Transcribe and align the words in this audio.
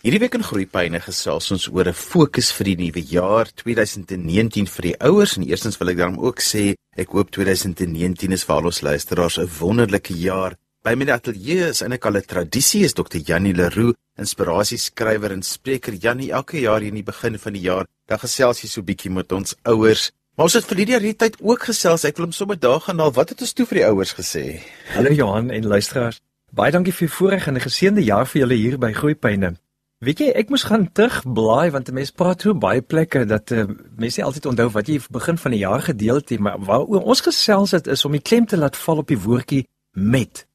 Hierdie 0.00 0.22
week 0.22 0.32
in 0.32 0.44
Groepyne 0.48 0.96
gesels 1.04 1.50
ons 1.52 1.66
oor 1.68 1.84
'n 1.84 1.92
fokus 1.92 2.48
vir 2.56 2.64
die 2.70 2.76
nuwe 2.88 3.02
jaar 3.04 3.44
2019 3.52 4.66
vir 4.66 4.82
die 4.82 4.96
ouers 4.96 5.36
en 5.36 5.44
eerstens 5.44 5.76
wil 5.76 5.90
ek 5.92 5.98
dan 5.98 6.16
ook 6.16 6.40
sê 6.40 6.72
ek 6.96 7.12
hoop 7.12 7.28
2019 7.28 8.32
is 8.32 8.44
vir 8.44 8.54
al 8.54 8.64
ons 8.64 8.80
luisteraars 8.80 9.36
'n 9.38 9.50
wonderlike 9.60 10.14
jaar. 10.16 10.56
By 10.82 10.94
my 10.94 11.04
ateljee 11.04 11.68
is 11.68 11.82
eintlik 11.82 12.06
al 12.06 12.16
'n 12.16 12.24
tradisie 12.24 12.84
is 12.84 12.94
Dr. 12.94 13.18
Janie 13.18 13.52
Leroux, 13.52 13.92
inspirasieskrywer 14.16 15.32
en 15.32 15.42
spreker. 15.42 15.92
Janie, 15.92 16.32
elke 16.32 16.60
jaar 16.60 16.80
hier 16.80 16.88
in 16.88 17.04
die 17.04 17.12
begin 17.12 17.38
van 17.38 17.52
die 17.52 17.62
jaar, 17.68 17.84
dan 18.06 18.18
gesels 18.18 18.62
jy 18.62 18.68
so 18.68 18.82
bietjie 18.82 19.10
met 19.10 19.30
ons 19.32 19.54
ouers. 19.64 20.12
Maar 20.34 20.44
ons 20.44 20.54
het 20.54 20.64
vir 20.64 20.76
hierdie 20.76 20.98
jaar 20.98 21.14
tyd 21.14 21.36
ook 21.42 21.60
gesels. 21.60 22.04
Ek 22.04 22.16
wil 22.16 22.24
hom 22.24 22.32
sommer 22.32 22.58
daar 22.58 22.80
gaan 22.80 22.98
haal. 22.98 23.12
Wat 23.12 23.28
het 23.28 23.40
ons 23.42 23.52
toe 23.52 23.66
vir 23.66 23.78
die 23.78 23.86
ouers 23.86 24.14
gesê? 24.14 24.62
Hallo 24.94 25.12
Johan 25.12 25.50
en 25.50 25.66
luisteraars. 25.66 26.20
Baie 26.50 26.72
dankie 26.72 26.92
vir 26.92 27.06
die 27.06 27.14
voorreg 27.14 27.46
en 27.48 27.54
'n 27.56 27.60
geseënde 27.60 28.02
jaar 28.02 28.26
vir 28.26 28.40
julle 28.40 28.54
hier 28.54 28.78
by 28.78 28.92
Groepyne. 28.92 29.56
Weet 30.00 30.22
jy, 30.22 30.30
ek 30.32 30.48
moes 30.48 30.62
gaan 30.64 30.86
terugblaai 30.96 31.74
want 31.74 31.90
mense 31.92 32.14
praat 32.16 32.40
so 32.40 32.56
baie 32.56 32.80
plekke 32.80 33.26
dat 33.28 33.50
uh, 33.52 33.66
mense 34.00 34.16
nie 34.16 34.24
altyd 34.24 34.46
onthou 34.48 34.70
wat 34.72 34.88
jy 34.88 34.94
begin 35.12 35.36
van 35.42 35.52
die 35.52 35.60
jaar 35.60 35.84
gedeel 35.84 36.22
het 36.22 36.32
nie, 36.32 36.38
maar 36.40 36.56
waaroor 36.64 37.04
ons 37.04 37.20
gesels 37.26 37.74
het 37.76 37.90
is 37.92 38.06
om 38.08 38.16
die 38.16 38.22
klem 38.24 38.46
te 38.48 38.56
laat 38.56 38.78
val 38.80 39.02
op 39.02 39.12
die 39.12 39.18
woordjie 39.20 39.66
met. 39.92 40.46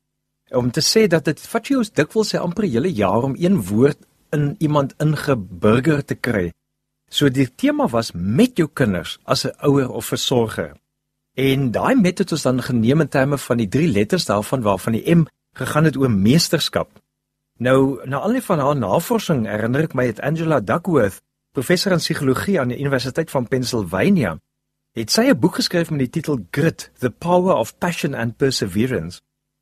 Om 0.50 0.72
te 0.74 0.82
sê 0.82 1.06
dat 1.14 1.30
dit 1.30 1.46
vat 1.52 1.70
jou 1.70 1.86
dikwels 1.86 2.34
se 2.34 2.42
amper 2.42 2.66
hele 2.66 2.90
jaar 2.90 3.30
om 3.30 3.38
een 3.38 3.62
woord 3.70 4.02
in 4.34 4.56
iemand 4.66 4.98
ingeburger 4.98 6.02
te 6.02 6.18
kry. 6.18 6.50
So 7.14 7.30
die 7.30 7.46
tema 7.46 7.86
was 7.94 8.16
met 8.18 8.58
jou 8.58 8.66
kinders 8.74 9.20
as 9.30 9.46
'n 9.46 9.54
ouer 9.62 9.94
of 9.94 10.10
versorger. 10.10 10.74
En 11.38 11.72
daai 11.72 11.94
met 11.94 12.18
het 12.18 12.32
ons 12.32 12.42
dan 12.42 12.64
geneem 12.64 13.02
in 13.02 13.14
terme 13.14 13.38
van 13.38 13.58
die 13.58 13.70
drie 13.70 13.92
letters 13.94 14.26
daarvan 14.26 14.62
waarvan 14.62 14.94
die 14.94 15.16
M 15.16 15.28
gegaan 15.54 15.84
het 15.86 15.98
oor 15.98 16.10
meesterskap. 16.10 16.90
Nou, 17.58 18.02
na 18.04 18.20
al 18.20 18.36
die 18.36 18.44
van 18.44 18.60
haar 18.60 18.76
navorsing 18.76 19.46
herinner 19.48 19.86
ek 19.88 19.94
my 19.96 20.10
het 20.10 20.20
Angela 20.20 20.60
Duckworth, 20.60 21.22
professor 21.56 21.94
in 21.96 22.02
psigologie 22.04 22.58
aan 22.60 22.74
die 22.74 22.80
Universiteit 22.80 23.32
van 23.32 23.48
Pennsylvania, 23.48 24.34
het 24.96 25.12
sy 25.12 25.30
'n 25.32 25.40
boek 25.40 25.56
geskryf 25.56 25.90
met 25.90 26.00
die 26.00 26.10
titel 26.10 26.40
Grit: 26.52 26.92
The 27.00 27.10
Power 27.10 27.56
of 27.56 27.78
Passion 27.78 28.14
and 28.14 28.38
Perseverance. 28.38 29.22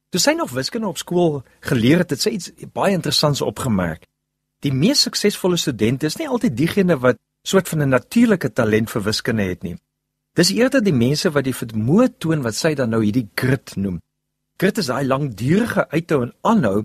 Toe 0.09 0.19
sy 0.19 0.31
nog 0.31 0.51
wiskunde 0.51 0.87
op 0.87 0.97
skool 0.97 1.43
geleer 1.59 1.97
het, 1.97 2.09
het 2.09 2.21
sy 2.21 2.29
iets 2.29 2.51
baie 2.73 2.93
interessants 2.93 3.41
opgemerk. 3.41 4.05
Die 4.59 4.73
mees 4.73 5.01
suksesvolle 5.01 5.57
studente 5.57 6.05
is 6.05 6.17
nie 6.17 6.27
altyd 6.27 6.57
diegene 6.57 6.97
wat 6.97 7.17
soort 7.43 7.69
van 7.69 7.81
'n 7.81 7.89
natuurlike 7.89 8.53
talent 8.53 8.89
vir 8.89 9.03
wiskunde 9.03 9.43
het 9.43 9.63
nie. 9.63 9.77
Dis 10.33 10.49
eerder 10.49 10.83
die 10.83 10.93
mense 10.93 11.31
wat 11.31 11.43
die 11.43 11.55
vermoë 11.55 12.07
toon 12.17 12.41
wat 12.41 12.55
sy 12.55 12.73
dan 12.73 12.89
nou 12.89 13.03
hierdie 13.03 13.29
grit 13.35 13.75
noem. 13.75 14.01
Grit 14.57 14.77
is 14.77 14.85
daai 14.85 15.05
langdurige 15.05 15.89
uithou 15.89 16.21
en 16.21 16.33
aanhou 16.41 16.83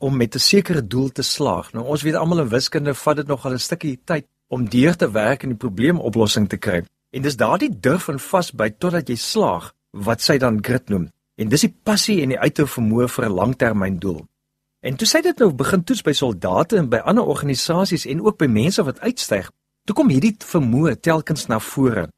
om 0.00 0.16
met 0.16 0.34
'n 0.34 0.38
sekere 0.38 0.86
doel 0.86 1.08
te 1.08 1.22
slaag. 1.22 1.72
Nou 1.72 1.86
ons 1.86 2.02
weet 2.02 2.14
almal 2.14 2.40
in 2.40 2.48
wiskunde 2.48 2.94
vat 2.94 3.16
dit 3.16 3.26
nog 3.26 3.44
al 3.44 3.52
'n 3.52 3.58
stukkie 3.58 4.00
tyd 4.04 4.26
om 4.48 4.68
deur 4.68 4.96
te 4.96 5.10
werk 5.10 5.42
en 5.42 5.48
die 5.48 5.58
probleemoplossing 5.58 6.48
te 6.48 6.56
kry. 6.56 6.84
En 7.10 7.22
dis 7.22 7.36
daardie 7.36 7.80
durf 7.80 8.08
en 8.08 8.18
vasbyt 8.18 8.78
totdat 8.78 9.08
jy 9.08 9.14
slaag 9.14 9.74
wat 9.90 10.20
sy 10.22 10.38
dan 10.38 10.64
grit 10.64 10.88
noem. 10.88 11.08
En 11.34 11.48
dis 11.48 11.60
die 11.60 11.74
passie 11.82 12.22
en 12.22 12.28
die 12.28 12.38
uithou 12.38 12.66
vermoë 12.66 13.08
vir 13.08 13.24
'n 13.24 13.32
langtermyndoel. 13.32 14.26
En 14.80 14.96
toe 14.96 15.06
sy 15.06 15.20
dit 15.20 15.38
nou 15.38 15.52
begin 15.52 15.84
toets 15.84 16.02
by 16.02 16.12
soldate 16.12 16.76
en 16.76 16.88
by 16.88 16.96
ander 16.96 17.24
organisasies 17.24 18.06
en 18.06 18.20
ook 18.20 18.38
by 18.38 18.46
mense 18.46 18.82
wat 18.82 19.00
uitstyg, 19.00 19.50
toe 19.84 19.94
kom 19.94 20.08
hierdie 20.08 20.36
vermoë 20.38 21.00
telkens 21.00 21.46
na 21.46 21.58
vore. 21.58 22.08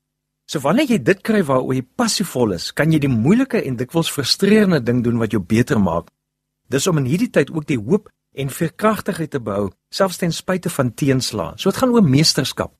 So 0.47 0.61
wanneer 0.61 0.87
jy 0.87 1.03
dit 1.03 1.21
kry 1.21 1.43
waaroor 1.43 1.75
jy 1.75 1.87
passievol 1.97 2.53
is, 2.53 2.73
kan 2.73 2.93
jy 2.93 2.99
die 2.99 3.09
moeilike 3.09 3.63
en 3.65 3.77
dikwels 3.77 4.11
frustrerende 4.11 4.83
ding 4.83 5.05
doen 5.05 5.19
wat 5.19 5.31
jou 5.31 5.43
beter 5.43 5.81
maak 5.81 6.09
Dis 6.73 6.89
om 6.89 6.97
in 7.03 7.09
hierdie 7.11 7.31
tyd 7.31 7.51
ook 7.53 7.67
die 7.69 7.81
hoop 7.81 8.09
en 8.33 8.49
veerkragtigheid 8.49 9.35
te 9.35 9.41
behou, 9.45 9.69
selfs 9.93 10.21
ten 10.23 10.33
spyte 10.33 10.73
van 10.73 10.95
teenslae. 10.97 11.53
So 11.61 11.69
dit 11.69 11.81
gaan 11.83 11.93
oor 11.93 12.07
meesterskap. 12.07 12.73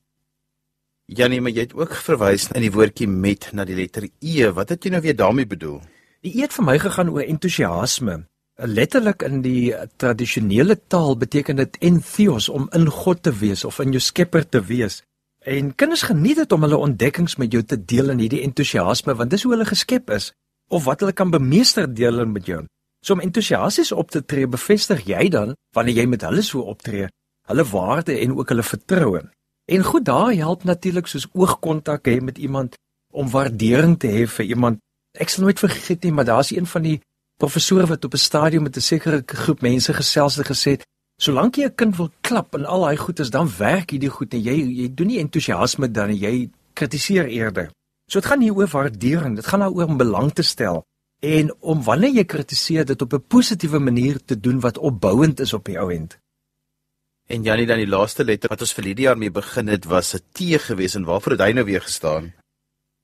Janie, 1.05 1.41
maar 1.43 1.53
jy 1.53 1.67
het 1.67 1.75
ook 1.77 1.93
verwys 1.99 2.47
in 2.55 2.63
die 2.63 2.71
woordjie 2.73 3.09
met 3.11 3.51
na 3.53 3.65
die 3.67 3.75
letter 3.77 4.07
E. 4.23 4.49
Wat 4.55 4.71
het 4.73 4.85
jy 4.85 4.93
nou 4.95 5.01
weer 5.03 5.17
daarmee 5.19 5.45
bedoel? 5.45 5.81
Die 6.25 6.31
E 6.39 6.45
het 6.47 6.55
vir 6.55 6.65
my 6.65 6.77
gegaan 6.81 7.11
oor 7.13 7.25
entoesiasme. 7.27 8.23
Letterlik 8.57 9.25
in 9.27 9.41
die 9.43 9.73
tradisionele 9.97 10.77
taal 10.87 11.17
beteken 11.19 11.59
dit 11.59 11.77
entheos 11.83 12.49
om 12.49 12.69
in 12.73 12.87
God 12.89 13.23
te 13.25 13.33
wees 13.35 13.65
of 13.65 13.81
in 13.83 13.93
jou 13.93 14.01
Skepper 14.01 14.47
te 14.47 14.61
wees. 14.63 15.01
En 15.43 15.73
kinders 15.75 16.05
geniet 16.07 16.39
dit 16.39 16.51
om 16.55 16.63
hulle 16.63 16.79
ontdekkings 16.79 17.35
met 17.41 17.51
jou 17.51 17.61
te 17.67 17.77
deel 17.77 18.13
in 18.13 18.21
hierdie 18.23 18.45
entoesiasme 18.45 19.13
want 19.19 19.33
dis 19.33 19.43
hoe 19.43 19.53
hulle 19.53 19.67
geskep 19.67 20.09
is 20.15 20.31
of 20.71 20.87
wat 20.87 21.03
hulle 21.03 21.13
kan 21.13 21.33
bemeester 21.33 21.89
deel 21.93 22.23
met 22.25 22.47
jou. 22.47 22.63
So 23.03 23.13
om 23.13 23.19
entoesiasties 23.19 23.91
op 23.91 24.11
te 24.11 24.23
tree, 24.23 24.47
bevestig 24.47 25.03
jy 25.05 25.27
dan 25.29 25.57
wanneer 25.75 26.03
jy 26.03 26.05
met 26.07 26.23
hulle 26.23 26.41
so 26.41 26.63
optree, 26.71 27.09
hulle 27.51 27.65
waarde 27.67 28.15
en 28.15 28.35
ook 28.37 28.53
hulle 28.53 28.63
vertroue. 28.63 29.23
En 29.71 29.83
goed, 29.83 30.05
daar 30.05 30.31
help 30.33 30.63
natuurlik 30.63 31.07
soos 31.11 31.27
oogkontak 31.33 32.07
hê 32.07 32.21
met 32.23 32.37
iemand 32.37 32.77
om 33.11 33.29
waardering 33.29 33.97
te 33.99 34.07
hê 34.07 34.23
vir 34.27 34.45
iemand. 34.55 34.79
Ek 35.19 35.29
sal 35.29 35.43
nooit 35.43 35.59
vergeet 35.59 36.03
nie, 36.03 36.13
maar 36.15 36.29
daar's 36.31 36.53
een 36.55 36.67
van 36.67 36.87
die 36.87 37.01
professore 37.39 37.89
wat 37.91 38.05
op 38.05 38.13
'n 38.13 38.23
stadium 38.29 38.63
met 38.63 38.77
'n 38.77 38.81
sekere 38.81 39.23
groep 39.25 39.61
mense 39.61 39.93
gesels 39.93 40.35
het 40.35 40.47
gesê, 40.47 40.79
solank 41.21 41.55
jy 41.55 41.65
'n 41.65 41.75
kind 41.75 41.95
wil 41.95 42.11
klap 42.21 42.55
en 42.55 42.65
al 42.65 42.81
daai 42.81 42.97
goed 42.97 43.19
is, 43.19 43.29
dan 43.29 43.51
werk 43.57 43.91
hierdie 43.91 44.09
goed 44.09 44.33
en 44.33 44.41
jy 44.41 44.55
jy 44.79 44.93
doen 44.93 45.07
nie 45.07 45.19
entoesiasme 45.19 45.91
dan 45.91 46.15
jy 46.15 46.49
kritiseer 46.73 47.27
eerder. 47.27 47.69
So 48.09 48.19
dit 48.19 48.29
gaan 48.29 48.39
nie 48.39 48.53
oor 48.53 48.67
waardering, 48.67 49.35
dit 49.35 49.45
gaan 49.45 49.59
daaroor 49.59 49.87
om 49.87 49.97
belang 49.97 50.33
te 50.33 50.43
stel 50.43 50.83
en 51.23 51.53
om 51.63 51.83
wanneer 51.83 52.17
jy 52.19 52.25
kritiseer 52.27 52.85
dit 52.85 53.01
op 53.01 53.13
'n 53.13 53.27
positiewe 53.27 53.79
manier 53.79 54.19
te 54.25 54.39
doen 54.39 54.59
wat 54.59 54.77
opbouend 54.77 55.39
is 55.39 55.53
op 55.53 55.65
die 55.65 55.79
ou 55.79 55.93
end. 55.93 56.17
En 57.27 57.43
Janie 57.43 57.65
dan 57.65 57.77
die 57.77 57.87
laaste 57.87 58.23
letter 58.23 58.49
wat 58.49 58.61
ons 58.61 58.73
vir 58.73 58.83
hierdie 58.83 59.05
jaar 59.05 59.17
mee 59.17 59.31
begin 59.31 59.67
het 59.67 59.85
was 59.85 60.13
'n 60.15 60.19
T 60.31 60.59
gewees 60.59 60.95
en 60.95 61.03
waarvoor 61.03 61.31
het 61.31 61.41
hy 61.41 61.51
nou 61.51 61.65
weer 61.65 61.81
gestaan? 61.81 62.33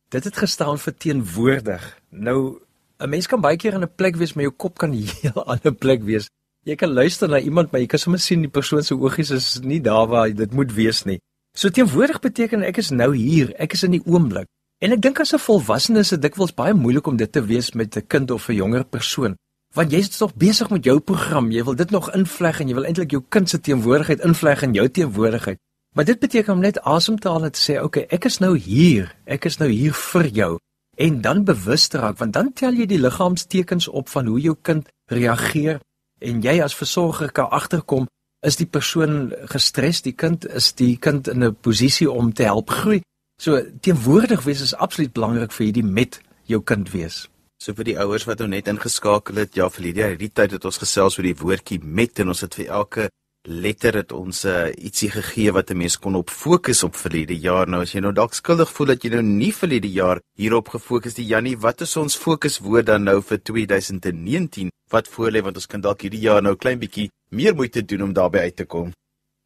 Dit 0.09 0.23
het 0.23 0.37
gestaan 0.37 0.77
vir 0.79 0.93
teenwoordig. 0.97 1.99
Nou 2.09 2.59
'n 2.99 3.09
mens 3.09 3.27
kan 3.27 3.41
baie 3.41 3.57
keer 3.57 3.73
in 3.73 3.83
'n 3.83 3.95
plek 3.95 4.15
wees 4.15 4.33
maar 4.33 4.43
jou 4.43 4.55
kop 4.55 4.77
kan 4.77 4.91
heel 5.21 5.45
ander 5.45 5.73
plek 5.73 6.03
wees. 6.03 6.29
Jy 6.65 6.75
kan 6.75 6.93
luister 6.93 7.29
na 7.29 7.39
iemand 7.39 7.71
maar 7.71 7.81
jy 7.81 7.87
kan 7.87 7.99
sommer 7.99 8.19
sien 8.19 8.41
die 8.41 8.49
persoon 8.49 8.83
se 8.83 8.95
oogies 8.95 9.31
is 9.31 9.59
nie 9.59 9.81
daar 9.81 10.07
waar 10.07 10.33
dit 10.33 10.53
moet 10.53 10.73
wees 10.73 11.03
nie. 11.03 11.19
So 11.57 11.69
teenwoordig 11.69 12.19
beteken 12.19 12.63
ek 12.63 12.77
is 12.77 12.89
nou 12.89 13.15
hier, 13.15 13.53
ek 13.55 13.73
is 13.73 13.83
in 13.83 13.91
die 13.91 14.05
oomblik. 14.05 14.47
En 14.79 14.95
ek 14.95 15.01
dink 15.03 15.19
as 15.19 15.33
'n 15.35 15.43
volwassene 15.43 15.99
is 15.99 16.09
dit 16.13 16.21
dikwels 16.21 16.53
baie 16.55 16.73
moeilik 16.73 17.07
om 17.07 17.17
dit 17.17 17.31
te 17.31 17.41
wees 17.43 17.73
met 17.73 17.97
'n 17.97 18.07
kind 18.07 18.31
of 18.31 18.47
'n 18.47 18.53
jonger 18.53 18.85
persoon. 18.85 19.35
Want 19.75 19.91
jy's 19.91 20.17
tog 20.17 20.35
besig 20.35 20.69
met 20.69 20.83
jou 20.83 20.99
program, 20.99 21.51
jy 21.51 21.63
wil 21.63 21.75
dit 21.75 21.91
nog 21.91 22.11
invleg 22.13 22.59
en 22.59 22.67
jy 22.67 22.73
wil 22.73 22.85
eintlik 22.85 23.11
jou 23.11 23.23
kind 23.29 23.49
se 23.49 23.59
teenwoordigheid 23.59 24.19
invleg 24.19 24.61
in 24.61 24.73
jou 24.73 24.89
teenwoordigheid. 24.89 25.57
Maar 25.95 26.05
dit 26.05 26.19
beteken 26.19 26.53
om 26.53 26.59
net 26.59 26.79
asem 26.81 27.19
te 27.19 27.29
haal 27.29 27.43
en 27.43 27.51
te 27.51 27.59
sê, 27.59 27.75
"Oké, 27.75 27.85
okay, 27.85 28.05
ek 28.09 28.25
is 28.25 28.37
nou 28.39 28.57
hier. 28.57 29.15
Ek 29.25 29.45
is 29.45 29.57
nou 29.57 29.69
hier 29.69 29.93
vir 29.93 30.27
jou." 30.27 30.57
En 30.95 31.21
dan 31.21 31.43
bewus 31.43 31.87
te 31.87 31.97
raak, 31.97 32.17
want 32.17 32.33
dan 32.33 32.53
tel 32.53 32.73
jy 32.73 32.85
die 32.85 32.99
liggaamstekens 32.99 33.87
op 33.87 34.09
van 34.09 34.25
hoe 34.25 34.39
jou 34.39 34.55
kind 34.61 34.87
reageer 35.05 35.79
en 36.19 36.41
jy 36.41 36.61
as 36.63 36.75
versorger 36.75 37.31
kan 37.31 37.49
agterkom, 37.49 38.07
is 38.41 38.55
die 38.55 38.67
persoon 38.67 39.33
gestres, 39.45 40.01
die 40.01 40.15
kind 40.15 40.47
is 40.47 40.73
die 40.73 40.97
kind 40.97 41.27
in 41.27 41.43
'n 41.43 41.55
posisie 41.55 42.11
om 42.11 42.33
te 42.33 42.43
help 42.43 42.69
groei 42.69 43.01
So 43.39 43.61
teenwoordig 43.79 44.43
wees 44.43 44.61
is 44.61 44.75
absoluut 44.75 45.13
belangrik 45.15 45.53
vir 45.55 45.69
hierdie 45.69 45.85
met 45.87 46.17
jou 46.51 46.59
kind 46.59 46.89
wees. 46.91 47.29
So 47.63 47.71
vir 47.77 47.87
die 47.87 47.95
ouers 47.99 48.25
wat 48.27 48.41
nou 48.43 48.49
net 48.51 48.67
ingeskakel 48.67 49.39
het, 49.39 49.55
ja 49.55 49.69
vir 49.71 49.85
Lydia, 49.85 50.09
hierdie 50.11 50.31
tyd 50.35 50.57
het 50.57 50.67
ons 50.67 50.79
gesels 50.81 51.15
oor 51.15 51.27
die 51.27 51.37
woordjie 51.39 51.79
met 51.79 52.19
en 52.19 52.33
ons 52.33 52.43
het 52.43 52.57
vir 52.59 52.67
elke 52.81 53.07
letter 53.47 53.95
het 54.01 54.11
ons 54.11 54.43
uh, 54.43 54.67
ietsie 54.75 55.07
gegee 55.13 55.53
wat 55.55 55.71
'n 55.71 55.79
mens 55.79 55.95
kon 55.95 56.19
op 56.19 56.29
fokus 56.29 56.83
op 56.83 56.99
vir 56.99 57.15
hierdie 57.21 57.39
jaar. 57.39 57.67
Nou 57.67 57.81
as 57.81 57.95
jy 57.95 58.01
nou 58.03 58.11
dalk 58.11 58.35
skuldig 58.35 58.69
voel 58.75 58.87
dat 58.87 59.03
jy 59.03 59.15
nou 59.15 59.23
nie 59.23 59.53
vir 59.53 59.69
hierdie 59.69 59.95
jaar 59.95 60.19
hierop 60.35 60.67
gefokus 60.75 61.15
het, 61.15 61.27
Jannie, 61.27 61.55
wat 61.57 61.81
is 61.81 61.95
ons 61.95 62.19
fokuswoord 62.19 62.85
dan 62.85 63.03
nou 63.03 63.21
vir 63.21 63.39
2019? 63.39 64.69
Wat 64.91 65.07
voorlê 65.07 65.41
want 65.41 65.55
ons 65.55 65.67
kan 65.67 65.81
dalk 65.81 66.01
hierdie 66.01 66.27
jaar 66.27 66.43
nou 66.43 66.55
klein 66.55 66.79
bietjie 66.79 67.09
meer 67.31 67.55
moeite 67.55 67.85
doen 67.85 68.01
om 68.01 68.13
daarby 68.13 68.39
uit 68.39 68.55
te 68.55 68.65
kom. 68.65 68.91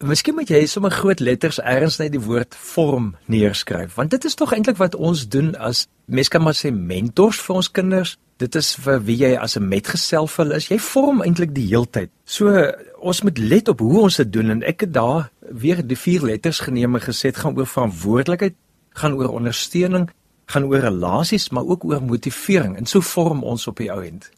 Miskien 0.03 0.35
moet 0.35 0.49
jy 0.51 0.65
sommer 0.67 0.91
groot 0.91 1.21
letters 1.23 1.61
ergens 1.63 1.95
net 2.01 2.11
die 2.11 2.19
woord 2.19 2.57
vorm 2.59 3.13
neerskryf, 3.31 3.93
want 3.95 4.11
dit 4.11 4.25
is 4.27 4.35
tog 4.35 4.51
eintlik 4.51 4.75
wat 4.81 4.97
ons 4.99 5.21
doen 5.31 5.53
as 5.55 5.85
mens 6.11 6.27
kan 6.27 6.43
maar 6.43 6.57
sê 6.59 6.73
mentors 6.75 7.39
vir 7.39 7.55
ons 7.61 7.69
kinders. 7.71 8.17
Dit 8.41 8.57
is 8.59 8.73
vir 8.83 8.99
wie 9.07 9.15
jy 9.21 9.31
as 9.39 9.55
'n 9.55 9.63
metgesel 9.63 10.27
vir 10.27 10.43
hulle 10.43 10.57
is. 10.59 10.67
Jy 10.67 10.79
vorm 10.79 11.21
eintlik 11.23 11.55
die 11.55 11.67
heeltyd. 11.69 12.09
So 12.25 12.51
ons 12.99 13.23
moet 13.23 13.37
let 13.37 13.69
op 13.69 13.79
hoe 13.79 14.01
ons 14.01 14.17
dit 14.17 14.33
doen 14.33 14.49
en 14.49 14.63
ek 14.63 14.81
het 14.81 14.93
daar 14.93 15.31
weer 15.39 15.79
die 15.87 15.95
vier 15.95 16.21
letters 16.21 16.59
geneem 16.59 16.95
en 16.95 17.01
gesê 17.01 17.31
dit 17.31 17.37
gaan 17.37 17.55
oor 17.55 17.67
verantwoordelikheid, 17.67 18.55
gaan 18.93 19.13
oor 19.13 19.31
ondersteuning, 19.31 20.09
gaan 20.47 20.65
oor 20.65 20.79
relasies, 20.79 21.49
maar 21.49 21.63
ook 21.63 21.85
oor 21.85 22.01
motivering 22.01 22.77
en 22.77 22.85
so 22.85 22.99
vorm 22.99 23.43
ons 23.43 23.67
op 23.67 23.77
die 23.77 23.91
ou 23.91 24.03
end. 24.03 24.29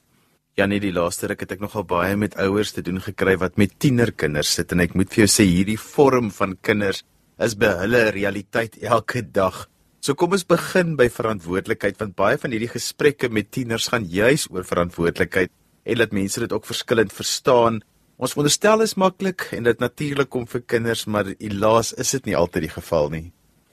Ja 0.55 0.65
nee, 0.71 0.79
die 0.79 0.93
laaste 0.95 1.27
ruk 1.27 1.41
het 1.43 1.51
ek 1.51 1.63
nogal 1.63 1.83
baie 1.83 2.15
met 2.15 2.37
ouers 2.39 2.71
te 2.71 2.81
doen 2.81 3.01
gekry 3.03 3.35
wat 3.41 3.57
met 3.59 3.73
tienerkinders 3.75 4.53
sit 4.55 4.71
en 4.71 4.79
ek 4.79 4.93
moet 4.95 5.09
vir 5.11 5.25
jou 5.25 5.31
sê 5.33 5.43
hierdie 5.49 5.79
vorm 5.79 6.29
van 6.31 6.55
kinders 6.63 7.03
is 7.43 7.57
by 7.59 7.73
hulle 7.81 8.05
realiteit 8.15 8.77
elke 8.79 9.19
dag. 9.21 9.65
So 9.99 10.15
kom 10.15 10.31
ons 10.37 10.47
begin 10.47 10.95
by 10.95 11.09
verantwoordelikheid 11.11 11.99
want 11.99 12.15
baie 12.15 12.39
van 12.39 12.55
hierdie 12.55 12.71
gesprekke 12.71 13.27
met 13.27 13.51
tieners 13.51 13.89
gaan 13.91 14.07
juis 14.07 14.47
oor 14.47 14.63
verantwoordelikheid 14.63 15.51
en 15.85 15.99
dat 15.99 16.15
mense 16.15 16.39
dit 16.39 16.55
ook 16.55 16.71
verskillend 16.71 17.11
verstaan 17.11 17.83
Ons 18.15 18.31
onderstel 18.39 18.79
is 18.79 18.93
maklik 18.95 19.49
en 19.51 19.65
dit 19.67 19.81
natuurlik 19.83 20.29
kom 20.31 20.45
vir 20.47 20.61
kinders, 20.63 21.03
maar 21.11 21.27
helaas 21.35 21.91
is 21.99 22.13
dit 22.15 22.29
nie 22.29 22.37
altyd 22.39 22.69
die 22.69 22.75
geval 22.77 23.09
nie. 23.11 23.25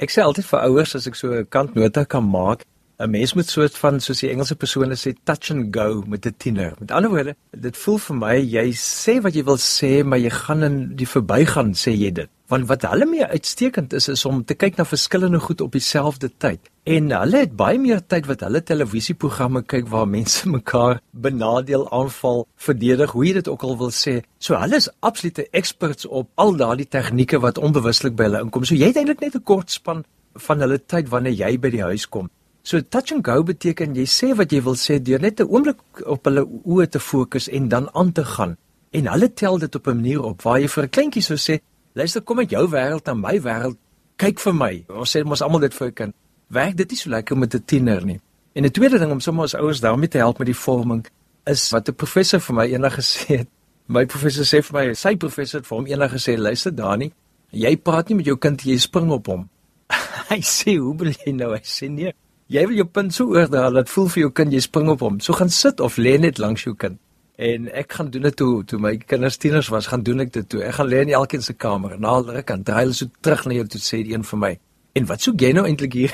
Ek 0.02 0.11
sê 0.11 0.25
altyd 0.25 0.49
vir 0.49 0.64
ouers 0.67 0.96
as 0.99 1.06
ek 1.06 1.14
so 1.14 1.31
'n 1.31 1.46
kantnota 1.46 2.05
kan 2.05 2.26
maak, 2.26 2.67
'n 3.02 3.10
mens 3.10 3.32
moet 3.34 3.49
soort 3.49 3.76
van 3.78 4.00
soos 4.00 4.20
die 4.22 4.31
Engelse 4.31 4.54
persone 4.54 4.96
sê 4.96 5.12
touch 5.25 5.50
and 5.50 5.75
go 5.76 6.02
met 6.06 6.26
'n 6.26 6.34
tiener. 6.37 6.75
Met 6.78 6.90
ander 6.90 7.10
woorde, 7.10 7.37
dit 7.50 7.76
voel 7.76 7.99
vir 7.99 8.16
my 8.16 8.37
jy 8.37 8.69
sê 8.72 9.20
wat 9.22 9.34
jy 9.34 9.44
wil 9.44 9.58
sê, 9.58 10.04
maar 10.04 10.19
jy 10.19 10.31
gaan 10.31 10.62
in 10.62 10.96
die 10.96 11.06
verbygaan 11.06 11.75
sê 11.75 11.90
jy 11.90 12.12
dit. 12.12 12.31
Want 12.46 12.69
wat 12.69 12.82
hulle 12.82 13.06
mee 13.06 13.26
uitstekend 13.26 13.93
is 13.93 14.08
is 14.08 14.25
om 14.25 14.44
te 14.44 14.54
kyk 14.54 14.76
na 14.76 14.84
verskillende 14.84 15.40
goed 15.40 15.60
op 15.60 15.72
dieselfde 15.72 16.31
tyd. 16.38 16.60
En 16.84 17.10
hulle 17.10 17.37
het 17.37 17.56
baie 17.56 17.78
meer 17.78 18.06
tyd 18.06 18.26
wat 18.26 18.40
hulle 18.40 18.62
televisieprogramme 18.62 19.62
kyk 19.62 19.88
waar 19.88 20.06
mense 20.08 20.49
mekaar 20.58 21.00
benadeel, 21.10 21.90
aanval, 21.90 22.46
verdedig, 22.56 23.10
hoe 23.10 23.26
jy 23.26 23.32
dit 23.32 23.49
ook 23.49 23.62
al 23.62 23.78
wil 23.78 23.90
sê. 23.90 24.22
So 24.38 24.54
hulle 24.54 24.76
is 24.76 24.90
absolute 25.00 25.49
experts 25.50 26.06
op 26.06 26.28
al 26.34 26.54
daardie 26.56 26.88
tegnieke 26.88 27.40
wat 27.40 27.58
onbewuslik 27.58 28.14
by 28.14 28.22
hulle 28.22 28.40
inkom. 28.40 28.64
So 28.64 28.75
jy 28.75 28.87
het 28.87 28.96
eintlik 28.96 29.20
net 29.20 29.34
'n 29.34 29.43
kort 29.43 29.70
span 29.70 30.04
van 30.34 30.60
hulle 30.60 30.78
tyd 30.78 31.08
wanneer 31.08 31.32
jy 31.32 31.58
by 31.58 31.70
die 31.70 31.82
huis 31.82 32.08
kom. 32.08 32.31
So 32.62 32.81
touch 32.81 33.11
and 33.11 33.25
go 33.26 33.43
beteken 33.43 33.97
jy 33.99 34.05
sê 34.06 34.29
wat 34.38 34.53
jy 34.55 34.61
wil 34.62 34.76
sê 34.79 35.00
deur 35.03 35.20
net 35.20 35.41
'n 35.41 35.50
oomblik 35.50 35.81
op 36.06 36.25
hulle 36.25 36.47
oë 36.47 36.87
te 36.91 37.00
fokus 37.00 37.49
en 37.49 37.69
dan 37.69 37.88
aan 37.93 38.12
te 38.12 38.25
gaan. 38.25 38.56
En 38.93 39.06
hulle 39.06 39.32
tel 39.35 39.59
dit 39.59 39.75
op 39.75 39.87
'n 39.87 39.97
manier 39.97 40.23
op 40.23 40.43
waar 40.43 40.61
jy 40.61 40.69
vir 40.69 40.85
'n 40.85 40.91
kleintjie 40.91 41.23
sou 41.23 41.37
sê, 41.37 41.61
luister 41.94 42.23
kom 42.23 42.38
uit 42.38 42.50
jou 42.50 42.69
wêreld 42.69 43.06
na 43.06 43.14
my 43.14 43.41
wêreld, 43.41 43.76
kyk 44.17 44.38
vir 44.38 44.55
my. 44.55 44.85
Ons 44.88 45.17
sê 45.17 45.25
mos 45.25 45.43
almal 45.43 45.61
dit 45.61 45.75
vir 45.75 45.88
'n 45.88 45.93
kind. 45.94 46.14
Werk 46.49 46.76
dit 46.76 46.91
nie 46.91 46.97
so 46.97 47.11
lekker 47.11 47.37
met 47.38 47.55
'n 47.55 47.64
tiener 47.64 48.05
nie. 48.05 48.20
En 48.55 48.64
'n 48.64 48.70
tweede 48.70 48.99
ding 48.99 49.11
om 49.11 49.20
sommer 49.20 49.43
ons 49.43 49.55
ouers 49.55 49.81
daarmee 49.81 50.09
te 50.09 50.19
help 50.19 50.38
met 50.38 50.47
die 50.47 50.62
vorming 50.64 51.06
is 51.47 51.70
wat 51.70 51.88
'n 51.88 51.94
professor 51.94 52.41
vir 52.41 52.55
my 52.55 52.67
eendag 52.67 52.94
gesê 52.94 53.38
het. 53.38 53.49
My 53.87 54.06
professor 54.06 54.44
sê 54.44 54.62
vir 54.62 54.73
my, 54.79 54.94
sy 54.94 55.17
professor 55.17 55.61
het 55.61 55.67
vir 55.67 55.79
hom 55.79 55.87
eendag 55.87 56.12
gesê, 56.12 56.38
luister 56.38 56.75
Dani, 56.75 57.12
jy 57.50 57.76
praat 57.76 58.09
nie 58.09 58.17
met 58.17 58.26
jou 58.26 58.37
kind 58.37 58.62
jy 58.62 58.79
spring 58.79 59.11
op 59.11 59.26
hom. 59.26 59.49
hy 60.29 60.41
sê, 60.41 60.76
hoe 60.79 60.94
bedoel 60.94 61.14
jy 61.26 61.32
nou? 61.32 61.53
Hy 61.53 61.61
sê 61.62 61.91
nee. 61.91 62.12
Jy 62.52 62.66
wil 62.69 62.82
jou 62.82 62.84
punt 62.84 63.14
so 63.16 63.32
oordra 63.32 63.70
dat 63.72 63.88
voel 63.88 64.10
vir 64.12 64.20
jou 64.26 64.31
kind 64.37 64.52
jy 64.52 64.60
spring 64.60 64.90
op 64.93 65.00
hom. 65.00 65.14
So 65.25 65.32
gaan 65.32 65.49
sit 65.49 65.78
of 65.81 65.94
lê 65.96 66.19
net 66.20 66.40
langs 66.43 66.66
jou 66.66 66.75
kind. 66.76 66.99
En 67.40 67.70
ek 67.72 67.94
gaan 67.96 68.10
doen 68.12 68.26
dit 68.28 68.37
toe 68.37 68.50
toe 68.69 68.78
my 68.78 68.93
kinders 69.00 69.38
tieners 69.40 69.70
was, 69.72 69.88
gaan 69.88 70.04
doen 70.04 70.20
ek 70.26 70.34
dit 70.34 70.50
toe. 70.52 70.60
Ek 70.66 70.76
gaan 70.76 70.90
lê 70.90 71.00
in 71.06 71.14
elkeen 71.16 71.40
se 71.40 71.54
kamer 71.56 71.96
al 71.96 72.28
ruk 72.28 72.46
kan 72.50 72.60
draai 72.66 72.82
hulle 72.82 72.99
so 72.99 73.08
terug 73.25 73.46
na 73.46 73.56
jou 73.56 73.64
toe 73.72 73.81
sê 73.81 74.02
die 74.04 74.12
een 74.12 74.28
vir 74.28 74.43
my. 74.43 74.52
En 75.00 75.08
wat 75.08 75.25
soek 75.25 75.40
jy 75.40 75.54
nou 75.56 75.64
eintlik 75.64 75.96
hier? 75.96 76.12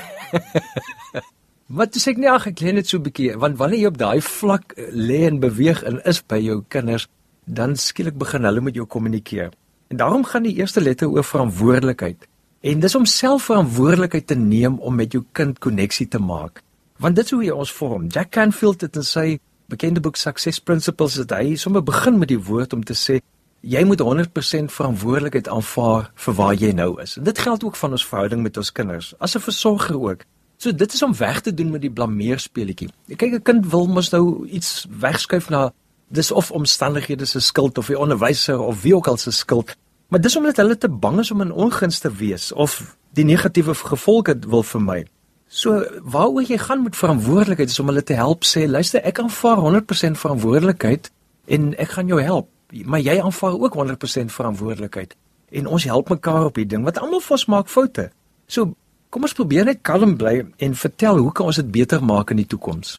wat 1.81 1.99
sê 1.99 2.13
ek 2.13 2.23
nie 2.23 2.31
ag 2.31 2.47
ek 2.53 2.63
lê 2.63 2.71
net 2.77 2.87
so 2.87 3.01
'n 3.01 3.03
bietjie 3.09 3.35
want 3.35 3.59
wanneer 3.59 3.83
jy 3.83 3.91
op 3.91 3.99
daai 3.99 4.21
vlak 4.23 4.77
eh, 4.77 4.87
lê 4.95 5.25
en 5.27 5.43
beweeg 5.43 5.83
en 5.83 5.99
is 6.07 6.23
by 6.23 6.39
jou 6.39 6.63
kinders, 6.69 7.09
dan 7.43 7.75
skielik 7.75 8.15
begin 8.15 8.47
hulle 8.47 8.63
met 8.63 8.79
jou 8.79 8.87
kommunikeer. 8.87 9.51
En 9.91 9.97
daarom 9.97 10.23
gaan 10.23 10.47
die 10.47 10.55
eerste 10.55 10.79
letter 10.79 11.11
oor 11.11 11.27
verantwoordelikheid. 11.27 12.28
En 12.59 12.79
dis 12.79 12.95
om 12.95 13.05
self 13.05 13.43
verantwoordelikheid 13.47 14.27
te 14.27 14.35
neem 14.35 14.79
om 14.79 14.95
met 14.95 15.13
jou 15.15 15.23
kind 15.31 15.59
koneksie 15.63 16.07
te 16.07 16.19
maak. 16.19 16.59
Want 16.99 17.15
dit 17.15 17.25
is 17.25 17.31
hoe 17.31 17.43
jy 17.43 17.53
ons 17.55 17.71
vorm. 17.71 18.07
Jack 18.11 18.33
Canfield 18.35 18.81
het 18.81 18.99
in 18.99 19.05
sy 19.07 19.39
bekende 19.71 20.03
boek 20.03 20.19
Success 20.19 20.59
Principles 20.59 21.15
het 21.21 21.31
hy 21.31 21.55
sommer 21.55 21.83
begin 21.83 22.17
met 22.19 22.27
die 22.27 22.41
woord 22.49 22.75
om 22.75 22.83
te 22.83 22.97
sê 22.97 23.21
jy 23.63 23.83
moet 23.87 24.03
100% 24.03 24.75
verantwoordelikheid 24.75 25.47
aanvaar 25.47 26.11
vir 26.15 26.35
waar 26.35 26.53
jy 26.59 26.73
nou 26.75 26.89
is. 27.01 27.15
En 27.19 27.23
dit 27.23 27.39
geld 27.39 27.63
ook 27.63 27.79
van 27.79 27.95
ons 27.95 28.07
verhouding 28.11 28.43
met 28.43 28.57
ons 28.57 28.71
kinders, 28.71 29.13
as 29.19 29.35
'n 29.35 29.39
versorger 29.39 29.99
ook. 30.01 30.23
So 30.57 30.71
dit 30.75 30.93
is 30.93 31.03
om 31.03 31.15
weg 31.15 31.41
te 31.41 31.53
doen 31.53 31.71
met 31.71 31.81
die 31.81 31.91
blameerspeletjie. 31.91 32.89
Kyk 33.15 33.33
'n 33.33 33.41
kind 33.41 33.71
wil 33.71 33.87
mos 33.87 34.09
nou 34.09 34.47
iets 34.47 34.87
wegskuif 34.99 35.49
na 35.49 35.71
dis 36.07 36.31
of 36.31 36.51
omstandighede 36.51 37.25
se 37.25 37.39
skuld 37.39 37.77
of 37.77 37.87
die 37.87 37.99
onderwyser 37.99 38.59
of 38.59 38.81
wie 38.81 38.95
ook 38.95 39.07
al 39.07 39.17
se 39.17 39.31
skuld. 39.31 39.75
Maar 40.09 40.21
dis 40.21 40.35
omdat 40.35 40.57
hulle 40.57 40.77
te 40.77 40.89
bang 40.89 41.19
is 41.19 41.31
om 41.31 41.41
in 41.41 41.51
ongunst 41.51 42.01
te 42.01 42.11
wees 42.11 42.51
of 42.51 42.79
die 43.13 43.25
negatiewe 43.25 43.75
gevolge 43.75 44.35
wil 44.47 44.63
vermy. 44.63 45.03
So 45.47 45.83
waaroor 46.01 46.45
jy 46.45 46.57
gaan 46.61 46.83
met 46.83 46.97
verantwoordelikheid 46.97 47.69
is 47.69 47.79
om 47.79 47.89
hulle 47.89 48.03
te 48.03 48.17
help 48.17 48.45
sê 48.45 48.65
luister 48.69 49.01
ek 49.05 49.21
aanvaar 49.21 49.61
100% 49.61 50.17
verantwoordelikheid 50.21 51.11
en 51.45 51.71
ek 51.77 51.93
gaan 51.97 52.09
jou 52.09 52.21
help. 52.21 52.49
Maar 52.85 53.01
jy 53.01 53.19
aanvaar 53.21 53.57
ook 53.57 53.77
100% 53.77 54.33
verantwoordelikheid 54.33 55.15
en 55.49 55.67
ons 55.67 55.85
help 55.89 56.09
mekaar 56.09 56.49
op 56.49 56.57
hierdie 56.57 56.75
ding 56.75 56.85
want 56.85 56.97
almal 57.01 57.21
van 57.25 57.37
ons 57.37 57.45
maak 57.45 57.69
foute. 57.69 58.09
So 58.45 58.73
kom 59.09 59.25
ons 59.25 59.37
probeer 59.37 59.65
net 59.65 59.81
kalm 59.85 60.17
bly 60.17 60.41
en 60.57 60.75
vertel 60.77 61.21
hoe 61.21 61.31
kan 61.33 61.49
ons 61.49 61.61
dit 61.61 61.71
beter 61.71 62.01
maak 62.05 62.33
in 62.33 62.41
die 62.41 62.49
toekoms? 62.49 62.97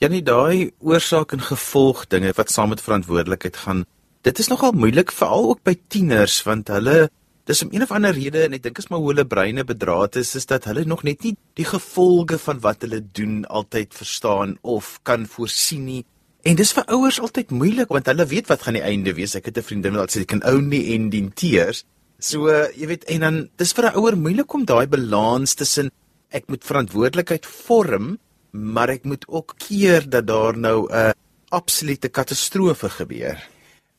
Janie 0.00 0.22
daai 0.24 0.72
oorsaak 0.80 1.32
en 1.32 1.44
gevolg 1.44 2.06
dinge 2.12 2.32
wat 2.36 2.50
saam 2.52 2.72
met 2.72 2.80
verantwoordelikheid 2.80 3.56
gaan 3.56 3.84
dit 4.22 4.38
is 4.38 4.48
nogal 4.48 4.72
moeilik 4.72 5.10
veral 5.12 5.50
ook 5.50 5.62
by 5.66 5.74
tieners 5.90 6.38
want 6.46 6.70
hulle 6.70 7.08
dis 7.50 7.62
om 7.64 7.72
een 7.74 7.82
of 7.82 7.90
ander 7.90 8.14
rede 8.14 8.44
en 8.46 8.54
ek 8.54 8.62
dink 8.68 8.78
is 8.78 8.88
maar 8.90 9.02
hoe 9.02 9.10
hulle 9.10 9.26
breine 9.26 9.64
bedraad 9.66 10.16
is 10.20 10.34
is 10.38 10.46
dat 10.46 10.68
hulle 10.70 10.84
nog 10.86 11.02
net 11.02 11.24
nie 11.26 11.34
die 11.58 11.66
gevolge 11.66 12.38
van 12.38 12.60
wat 12.62 12.86
hulle 12.86 13.02
doen 13.18 13.42
altyd 13.50 13.94
verstaan 13.98 14.56
of 14.62 14.98
kan 15.02 15.26
voorsien 15.26 15.84
nie. 15.88 16.02
En 16.46 16.58
dis 16.58 16.72
vir 16.74 16.86
ouers 16.94 17.18
altyd 17.22 17.50
moeilik 17.50 17.90
want 17.90 18.06
hulle 18.10 18.26
weet 18.30 18.50
wat 18.50 18.62
gaan 18.62 18.78
die 18.78 18.86
einde 18.86 19.14
wees. 19.18 19.34
Ek 19.34 19.50
het 19.50 19.58
'n 19.58 19.66
vriendin 19.66 19.98
wat 19.98 20.14
sê 20.14 20.22
ek 20.22 20.30
kan 20.34 20.42
ou 20.46 20.60
nie 20.60 20.94
en 20.94 21.10
dien 21.10 21.32
teers. 21.34 21.84
So 22.18 22.46
uh, 22.46 22.70
jy 22.78 22.86
weet 22.86 23.04
en 23.10 23.20
dan 23.20 23.48
dis 23.58 23.74
vir 23.74 23.90
'n 23.90 23.98
ouer 23.98 24.16
moeilik 24.16 24.54
om 24.54 24.64
daai 24.64 24.86
balans 24.86 25.54
tussen 25.54 25.90
ek 26.30 26.46
moet 26.46 26.64
verantwoordelikheid 26.64 27.46
vorm 27.46 28.18
maar 28.52 28.88
ek 28.88 29.04
moet 29.04 29.24
ook 29.28 29.54
keer 29.58 30.08
dat 30.08 30.26
daar 30.26 30.56
nou 30.56 30.86
'n 30.86 31.12
absolute 31.50 32.08
katastrofe 32.08 32.88
gebeur 32.88 33.51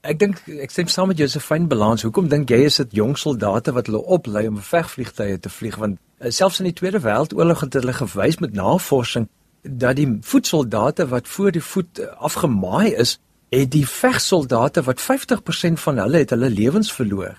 Ek 0.04 0.18
dink 0.20 0.42
ek 0.60 0.74
stem 0.74 0.90
saam 0.92 1.08
met 1.14 1.20
jou 1.22 1.30
se 1.32 1.40
fyn 1.40 1.70
balans. 1.72 2.02
Hoekom 2.04 2.26
dink 2.28 2.50
jy 2.52 2.66
is 2.68 2.76
dit 2.82 2.96
jong 3.00 3.14
soldate 3.16 3.72
wat 3.72 3.88
hulle 3.88 4.02
oplei 4.12 4.42
om 4.50 4.58
vegvliegtuie 4.60 5.38
te 5.40 5.50
vlieg 5.50 5.78
want 5.80 5.96
uh, 6.20 6.28
selfs 6.28 6.60
in 6.60 6.68
die 6.68 6.76
Tweede 6.76 7.00
Wêreldoorlog 7.06 7.62
het 7.64 7.78
hulle 7.80 7.94
gewys 7.96 8.42
met 8.44 8.58
navorsing 8.58 9.30
dat 9.64 9.96
die 9.96 10.10
voetsoldate 10.28 11.06
wat 11.08 11.30
voor 11.32 11.54
die 11.56 11.64
voet 11.64 12.02
uh, 12.04 12.10
afgemaai 12.20 12.92
is, 13.00 13.14
het 13.56 13.72
die 13.72 13.86
vegsoldate 13.88 14.84
wat 14.84 15.00
50% 15.00 15.80
van 15.86 16.02
hulle 16.04 16.20
het 16.26 16.34
hulle 16.36 16.50
lewens 16.52 16.92
verloor. 16.92 17.38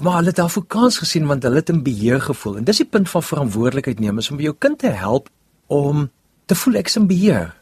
Maar 0.00 0.16
hulle 0.22 0.32
het 0.32 0.40
Afrikaans 0.40 0.96
gesien 1.02 1.28
want 1.28 1.44
hulle 1.44 1.60
het 1.60 1.72
in 1.74 1.82
beheer 1.84 2.24
gevoel. 2.24 2.56
En 2.62 2.64
dis 2.64 2.80
die 2.80 2.88
punt 2.88 3.12
van 3.12 3.26
verantwoordelikheid 3.28 4.00
neem 4.00 4.24
is 4.24 4.30
om 4.32 4.40
jou 4.40 4.54
kind 4.56 4.78
te 4.80 4.94
help 5.02 5.28
om 5.66 6.08
te 6.48 6.56
voel 6.56 6.80
ek 6.80 6.88
is 6.88 6.96
in 6.96 7.10
beheer. 7.12 7.52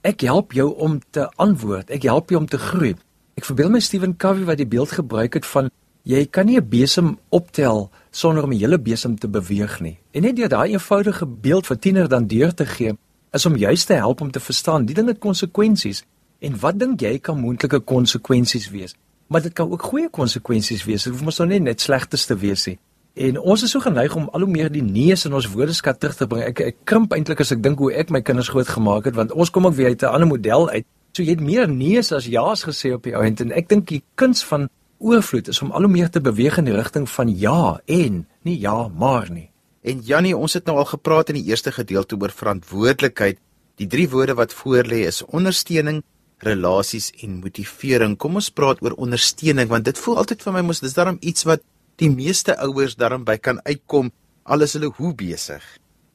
Ek 0.00 0.24
help 0.24 0.56
jou 0.56 0.70
om 0.80 0.96
te 1.12 1.28
antwoord. 1.36 1.92
Ek 1.92 2.08
help 2.08 2.32
jou 2.32 2.40
om 2.40 2.48
te 2.48 2.62
groei. 2.70 2.94
Ek 3.38 3.46
verbeel 3.46 3.68
my 3.70 3.78
Stephen 3.78 4.16
Covey 4.18 4.42
wat 4.48 4.58
die 4.58 4.66
beeld 4.66 4.90
gebruik 4.96 5.36
het 5.38 5.44
van 5.46 5.68
jy 6.08 6.24
kan 6.26 6.46
nie 6.46 6.58
'n 6.58 6.68
besem 6.68 7.18
optel 7.30 7.90
sonder 8.10 8.42
om 8.42 8.52
'n 8.52 8.58
hele 8.58 8.78
besem 8.78 9.18
te 9.18 9.28
beweeg 9.28 9.80
nie. 9.80 9.98
En 10.10 10.22
net 10.22 10.36
deur 10.36 10.48
daai 10.48 10.72
eenvoudige 10.72 11.26
beeld 11.26 11.66
vir 11.66 11.78
tiener 11.78 12.08
dan 12.08 12.26
deur 12.26 12.54
te 12.54 12.66
gee, 12.66 12.98
is 13.32 13.46
om 13.46 13.56
juist 13.56 13.86
te 13.86 13.92
help 13.94 14.20
om 14.20 14.30
te 14.30 14.40
verstaan 14.40 14.86
die 14.86 14.94
ding 14.94 15.08
het 15.08 15.18
konsekwensies. 15.18 16.04
En 16.40 16.58
wat 16.58 16.78
dink 16.78 17.00
jy 17.00 17.18
kan 17.18 17.40
moontlike 17.40 17.80
konsekwensies 17.80 18.70
wees? 18.70 18.94
Maar 19.28 19.42
dit 19.42 19.52
kan 19.52 19.70
ook 19.70 19.82
goeie 19.82 20.08
konsekwensies 20.10 20.84
wees. 20.84 21.02
Dit 21.02 21.12
hoef 21.12 21.22
mos 21.22 21.38
nou 21.38 21.48
nie 21.48 21.60
net 21.60 21.80
slegtes 21.80 22.26
te 22.26 22.36
wees 22.36 22.66
nie. 22.66 22.78
En 23.14 23.38
ons 23.38 23.62
is 23.62 23.70
so 23.70 23.80
geneig 23.80 24.16
om 24.16 24.28
al 24.32 24.40
hoe 24.40 24.50
meer 24.50 24.72
die 24.72 24.82
neus 24.82 25.24
in 25.24 25.32
ons 25.32 25.46
woordeskat 25.46 26.00
terug 26.00 26.16
te 26.16 26.26
bring. 26.26 26.42
Ek 26.42 26.60
ek 26.60 26.76
krimp 26.84 27.12
eintlik 27.12 27.40
as 27.40 27.52
ek 27.52 27.62
dink 27.62 27.78
hoe 27.78 27.92
ek 27.92 28.10
my 28.10 28.20
kinders 28.20 28.48
groot 28.48 28.68
gemaak 28.68 29.04
het 29.04 29.14
want 29.14 29.32
ons 29.32 29.50
kom 29.50 29.66
ook 29.66 29.74
weer 29.74 29.86
uit 29.86 30.02
'n 30.02 30.06
ander 30.06 30.28
model 30.28 30.70
uit 30.70 30.86
So 31.12 31.24
jy 31.24 31.34
het 31.36 31.44
meer 31.44 31.68
neus 31.70 32.12
as 32.12 32.28
ja's 32.30 32.64
gesê 32.68 32.92
op 32.94 33.06
die 33.06 33.14
ou 33.16 33.24
end 33.24 33.40
en 33.42 33.52
ek 33.52 33.68
dink 33.70 33.88
die 33.90 34.02
kuns 34.20 34.44
van 34.46 34.68
oorvloed 34.98 35.48
is 35.48 35.62
om 35.62 35.70
al 35.72 35.86
hoe 35.86 35.92
meer 35.92 36.10
te 36.10 36.22
beweeg 36.22 36.58
in 36.60 36.68
die 36.68 36.76
rigting 36.76 37.06
van 37.10 37.30
ja 37.30 37.78
en 37.86 38.26
nie 38.46 38.58
ja 38.60 38.88
maar 38.88 39.30
nie. 39.30 39.48
En 39.82 40.02
Jannie, 40.04 40.36
ons 40.36 40.52
het 40.58 40.66
nou 40.66 40.76
al 40.80 40.88
gepraat 40.90 41.30
in 41.30 41.38
die 41.38 41.48
eerste 41.48 41.72
gedeelte 41.72 42.18
oor 42.18 42.34
verantwoordelikheid. 42.34 43.38
Die 43.78 43.86
drie 43.86 44.08
woorde 44.10 44.34
wat 44.34 44.52
voorlê 44.52 45.04
is 45.06 45.22
ondersteuning, 45.24 46.02
relasies 46.44 47.12
en 47.22 47.38
motivering. 47.42 48.16
Kom 48.18 48.38
ons 48.38 48.50
praat 48.50 48.82
oor 48.82 48.96
ondersteuning 48.98 49.70
want 49.70 49.86
dit 49.86 49.98
voel 49.98 50.22
altyd 50.22 50.42
vir 50.44 50.56
my 50.58 50.64
mos 50.66 50.82
dis 50.82 50.96
daarom 50.98 51.18
iets 51.20 51.46
wat 51.48 51.62
die 51.98 52.10
meeste 52.10 52.54
ouers 52.62 52.98
daarom 52.98 53.24
by 53.26 53.38
kan 53.42 53.62
uitkom 53.66 54.10
al 54.44 54.66
is 54.66 54.74
hulle 54.78 54.90
hoe 54.98 55.14
besig. 55.18 55.62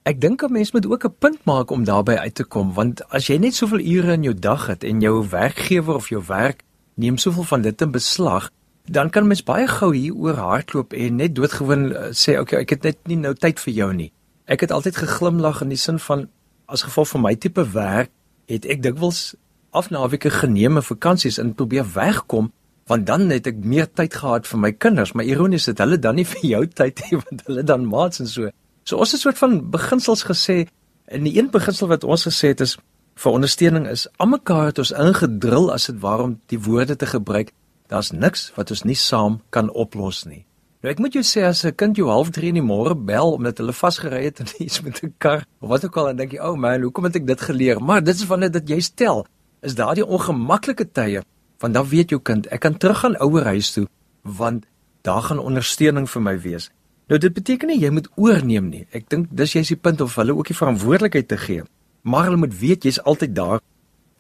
Ek 0.04 0.20
dink 0.20 0.44
'n 0.44 0.52
mens 0.52 0.72
moet 0.72 0.86
ook 0.86 1.06
'n 1.06 1.16
punt 1.20 1.46
maak 1.46 1.70
om 1.72 1.84
daarby 1.84 2.16
uit 2.16 2.36
te 2.36 2.44
kom 2.44 2.74
want 2.74 3.10
as 3.10 3.28
jy 3.28 3.38
net 3.38 3.56
soveel 3.56 3.80
ure 3.80 4.12
in 4.12 4.24
jou 4.24 4.34
dag 4.34 4.68
het 4.68 4.84
en 4.84 5.00
jou 5.02 5.28
werkgewer 5.30 5.96
of 5.96 6.10
jou 6.10 6.24
werk 6.28 6.64
neem 6.94 7.18
soveel 7.18 7.44
van 7.44 7.62
dit 7.62 7.82
in 7.82 7.92
beslag, 7.92 8.52
dan 8.86 9.10
kan 9.10 9.28
mens 9.28 9.44
baie 9.44 9.68
gou 9.68 9.96
hier 9.96 10.16
oor 10.16 10.36
hardloop 10.36 10.94
en 10.94 11.16
net 11.16 11.36
doodgewoon 11.36 11.92
uh, 11.92 12.12
sê 12.12 12.40
okay, 12.40 12.60
ek 12.60 12.70
het 12.70 12.84
net 12.84 12.98
nie 13.08 13.16
nou 13.16 13.34
tyd 13.34 13.60
vir 13.60 13.74
jou 13.74 13.94
nie. 13.94 14.12
Ek 14.46 14.60
het 14.60 14.72
altyd 14.72 14.96
geglimlag 14.96 15.62
in 15.62 15.70
die 15.70 15.78
sin 15.78 16.00
van 16.00 16.28
as 16.66 16.82
gevolg 16.82 17.08
van 17.08 17.22
my 17.22 17.36
tipe 17.36 17.72
werk 17.72 18.12
het 18.46 18.66
ek 18.66 18.84
dikwels 18.84 19.36
afnaweke 19.72 20.30
geneem 20.30 20.78
en 20.78 20.84
vakansies 20.84 21.38
in 21.38 21.54
probeer 21.54 21.86
wegkom 21.94 22.52
want 22.88 23.06
dan 23.06 23.30
het 23.30 23.48
ek 23.48 23.64
meer 23.64 23.88
tyd 23.88 24.14
gehad 24.14 24.48
vir 24.48 24.60
my 24.60 24.72
kinders, 24.72 25.14
maar 25.14 25.26
ironies 25.26 25.66
het 25.66 25.78
hulle 25.78 26.00
dan 26.00 26.16
nie 26.16 26.28
vir 26.34 26.44
jou 26.50 26.68
tyd 26.68 27.00
hê 27.00 27.16
want 27.16 27.48
hulle 27.48 27.64
dan 27.64 27.88
maats 27.88 28.20
en 28.20 28.28
so. 28.28 28.52
So 28.84 28.98
ons 28.98 29.12
het 29.12 29.20
'n 29.20 29.24
soort 29.24 29.38
van 29.38 29.70
beginsels 29.70 30.24
gesê 30.24 30.68
en 31.06 31.24
die 31.24 31.38
een 31.38 31.50
beginsel 31.52 31.88
wat 31.88 32.04
ons 32.04 32.28
gesê 32.28 32.48
het 32.48 32.62
is 32.62 32.78
vir 33.16 33.32
ondersteuning 33.32 33.88
is 33.88 34.08
almekaar 34.18 34.66
het 34.66 34.78
ons 34.78 34.92
ingedrul 34.92 35.74
as 35.74 35.86
dit 35.86 36.00
waarom 36.00 36.40
die 36.48 36.60
woorde 36.60 36.96
te 36.96 37.06
gebruik 37.06 37.54
Daar's 37.94 38.10
niks 38.12 38.48
wat 38.56 38.72
ons 38.74 38.82
nie 38.90 38.98
saam 38.98 39.42
kan 39.54 39.68
oplos 39.70 40.24
nie. 40.26 40.44
Nou 40.84 40.92
ek 40.92 41.02
moet 41.04 41.14
jou 41.14 41.24
sê 41.24 41.44
as 41.48 41.64
'n 41.64 41.76
kind 41.76 41.98
jou 41.98 42.08
half 42.10 42.30
3 42.32 42.48
in 42.50 42.60
die 42.60 42.64
môre 42.66 42.96
bel 42.96 43.34
omdat 43.34 43.58
hulle 43.58 43.74
vasgery 43.74 44.24
het 44.24 44.40
in 44.40 44.48
iets 44.66 44.82
met 44.82 45.04
'n 45.04 45.14
kar 45.18 45.46
of 45.60 45.70
wat 45.70 45.86
ook 45.86 45.98
al 45.98 46.06
dan 46.06 46.16
dink 46.16 46.32
jy, 46.32 46.40
"O 46.40 46.52
oh 46.52 46.58
man, 46.58 46.82
hoekom 46.82 47.04
het 47.04 47.16
ek 47.16 47.28
dit 47.28 47.42
geleer?" 47.42 47.82
Maar 47.82 48.04
dit 48.04 48.16
is 48.16 48.26
wanneer 48.26 48.52
dit 48.52 48.70
jy 48.70 48.80
stel, 48.80 49.26
is 49.62 49.76
daardie 49.76 50.06
ongemaklike 50.06 50.92
tye, 50.92 51.22
want 51.60 51.74
dan 51.74 51.88
weet 51.88 52.10
jou 52.10 52.22
kind, 52.22 52.48
ek 52.48 52.60
kan 52.60 52.78
teruggaan 52.78 53.16
ouer 53.22 53.44
huis 53.44 53.72
toe, 53.72 53.88
want 54.22 54.66
daar 55.02 55.22
gaan 55.22 55.40
ondersteuning 55.40 56.10
vir 56.10 56.22
my 56.22 56.40
wees. 56.40 56.70
Nou 57.14 57.22
dit 57.22 57.34
beteken 57.34 57.70
nie 57.70 57.78
jy 57.78 57.92
moet 57.94 58.08
oorneem 58.18 58.72
nie. 58.72 58.88
Ek 58.90 59.06
dink 59.14 59.28
dis 59.30 59.52
jy's 59.54 59.70
die 59.70 59.78
punt 59.78 60.02
of 60.02 60.16
hulle 60.18 60.34
ook 60.34 60.48
die 60.50 60.58
verantwoordelikheid 60.58 61.28
te 61.30 61.38
gee. 61.38 61.62
Maar 62.02 62.24
hulle 62.26 62.40
moet 62.42 62.56
weet 62.58 62.88
jy's 62.90 62.98
altyd 63.06 63.36
daar. 63.38 63.62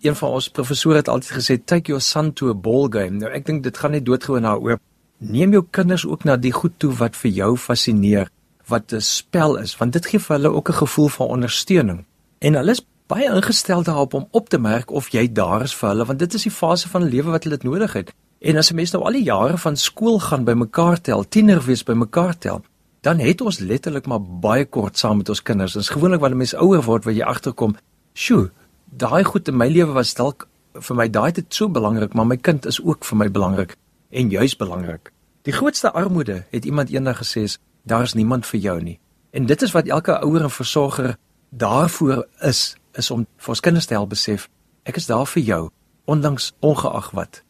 Een 0.05 0.13
van 0.19 0.35
ons 0.37 0.49
professore 0.53 1.01
het 1.01 1.09
altyd 1.09 1.31
gesê, 1.39 1.57
"Take 1.65 1.89
your 1.89 2.01
son 2.01 2.33
to 2.33 2.49
a 2.49 2.53
ball 2.53 2.85
game." 2.93 3.17
Nou 3.17 3.31
ek 3.31 3.45
dink 3.45 3.63
dit 3.63 3.77
gaan 3.77 3.91
net 3.91 4.05
doodgewoon 4.05 4.45
daaroor 4.45 4.77
neem 5.17 5.51
jou 5.55 5.63
kinders 5.71 6.05
ook 6.05 6.23
na 6.23 6.35
die 6.37 6.51
goed 6.51 6.73
toe 6.77 6.91
wat 6.99 7.15
vir 7.15 7.31
jou 7.31 7.57
fascineer, 7.57 8.29
wat 8.67 8.93
'n 8.93 9.01
spel 9.01 9.55
is, 9.57 9.77
want 9.77 9.93
dit 9.93 10.05
gee 10.05 10.19
vir 10.19 10.37
hulle 10.37 10.53
ook 10.53 10.69
'n 10.69 10.81
gevoel 10.83 11.07
van 11.07 11.27
ondersteuning. 11.27 12.05
En 12.39 12.53
hulle 12.53 12.71
is 12.71 12.85
baie 13.07 13.29
ingestel 13.35 13.83
daarop 13.83 14.13
om 14.13 14.27
op 14.31 14.49
te 14.49 14.57
merk 14.57 14.91
of 14.91 15.09
jy 15.09 15.31
daar 15.31 15.63
is 15.63 15.75
vir 15.75 15.89
hulle, 15.89 16.05
want 16.05 16.19
dit 16.19 16.33
is 16.33 16.43
die 16.43 16.51
fase 16.51 16.89
van 16.89 17.03
lewe 17.03 17.31
wat 17.31 17.43
hulle 17.43 17.57
dit 17.57 17.71
nodig 17.71 17.93
het. 17.93 18.13
En 18.41 18.57
as 18.57 18.71
'n 18.71 18.75
mens 18.75 18.91
nou 18.91 19.03
al 19.03 19.11
die 19.11 19.23
jare 19.23 19.57
van 19.57 19.77
skool 19.77 20.19
gaan 20.19 20.43
bymekaar 20.43 21.01
tel, 21.01 21.23
tiener 21.23 21.61
wees 21.65 21.83
bymekaar 21.83 22.37
tel, 22.37 22.61
dan 23.03 23.19
het 23.19 23.41
ons 23.43 23.59
letterlik 23.59 24.07
maar 24.07 24.23
baie 24.23 24.65
kort 24.65 24.97
saam 24.97 25.19
met 25.19 25.29
ons 25.29 25.43
kinders. 25.43 25.75
Is 25.75 25.91
gewoonlik 25.91 26.23
wanneer 26.23 26.39
mense 26.39 26.57
ouer 26.57 26.83
word 26.83 27.03
wat 27.05 27.15
jy 27.15 27.23
agterkom, 27.27 27.75
"Sjoe, 28.15 28.51
daai 28.89 29.23
goed 29.23 29.47
in 29.47 29.57
my 29.57 29.67
lewe 29.67 29.91
was 29.93 30.13
dalk 30.13 30.47
vir 30.73 30.95
my 30.95 31.07
daai 31.07 31.31
dit 31.31 31.45
so 31.53 31.69
belangrik, 31.69 32.13
maar 32.13 32.25
my 32.25 32.37
kind 32.37 32.65
is 32.65 32.81
ook 32.81 33.05
vir 33.05 33.17
my 33.17 33.31
belangrik." 33.31 33.77
en 34.13 34.29
juis 34.29 34.55
belangrik. 34.55 35.11
Die 35.41 35.53
grootste 35.53 35.91
armoede, 35.91 36.45
het 36.49 36.65
iemand 36.65 36.89
eendag 36.89 37.17
gesê, 37.17 37.41
is 37.41 37.57
daar 37.83 38.01
is 38.01 38.13
niemand 38.13 38.45
vir 38.45 38.59
jou 38.59 38.81
nie. 38.81 38.99
En 39.31 39.45
dit 39.45 39.61
is 39.61 39.71
wat 39.71 39.87
elke 39.87 40.19
ouer 40.19 40.41
en 40.41 40.51
versorger 40.51 41.17
daarvoor 41.49 42.27
is, 42.39 42.75
is 42.93 43.11
om 43.11 43.25
vir 43.37 43.49
ons 43.49 43.59
kinders 43.59 43.85
te 43.85 43.93
help 43.93 44.09
besef, 44.09 44.47
ek 44.83 44.95
is 45.01 45.09
daar 45.09 45.25
vir 45.27 45.43
jou, 45.43 45.63
ondanks 46.05 46.53
ongeag 46.59 47.11
wat. 47.17 47.41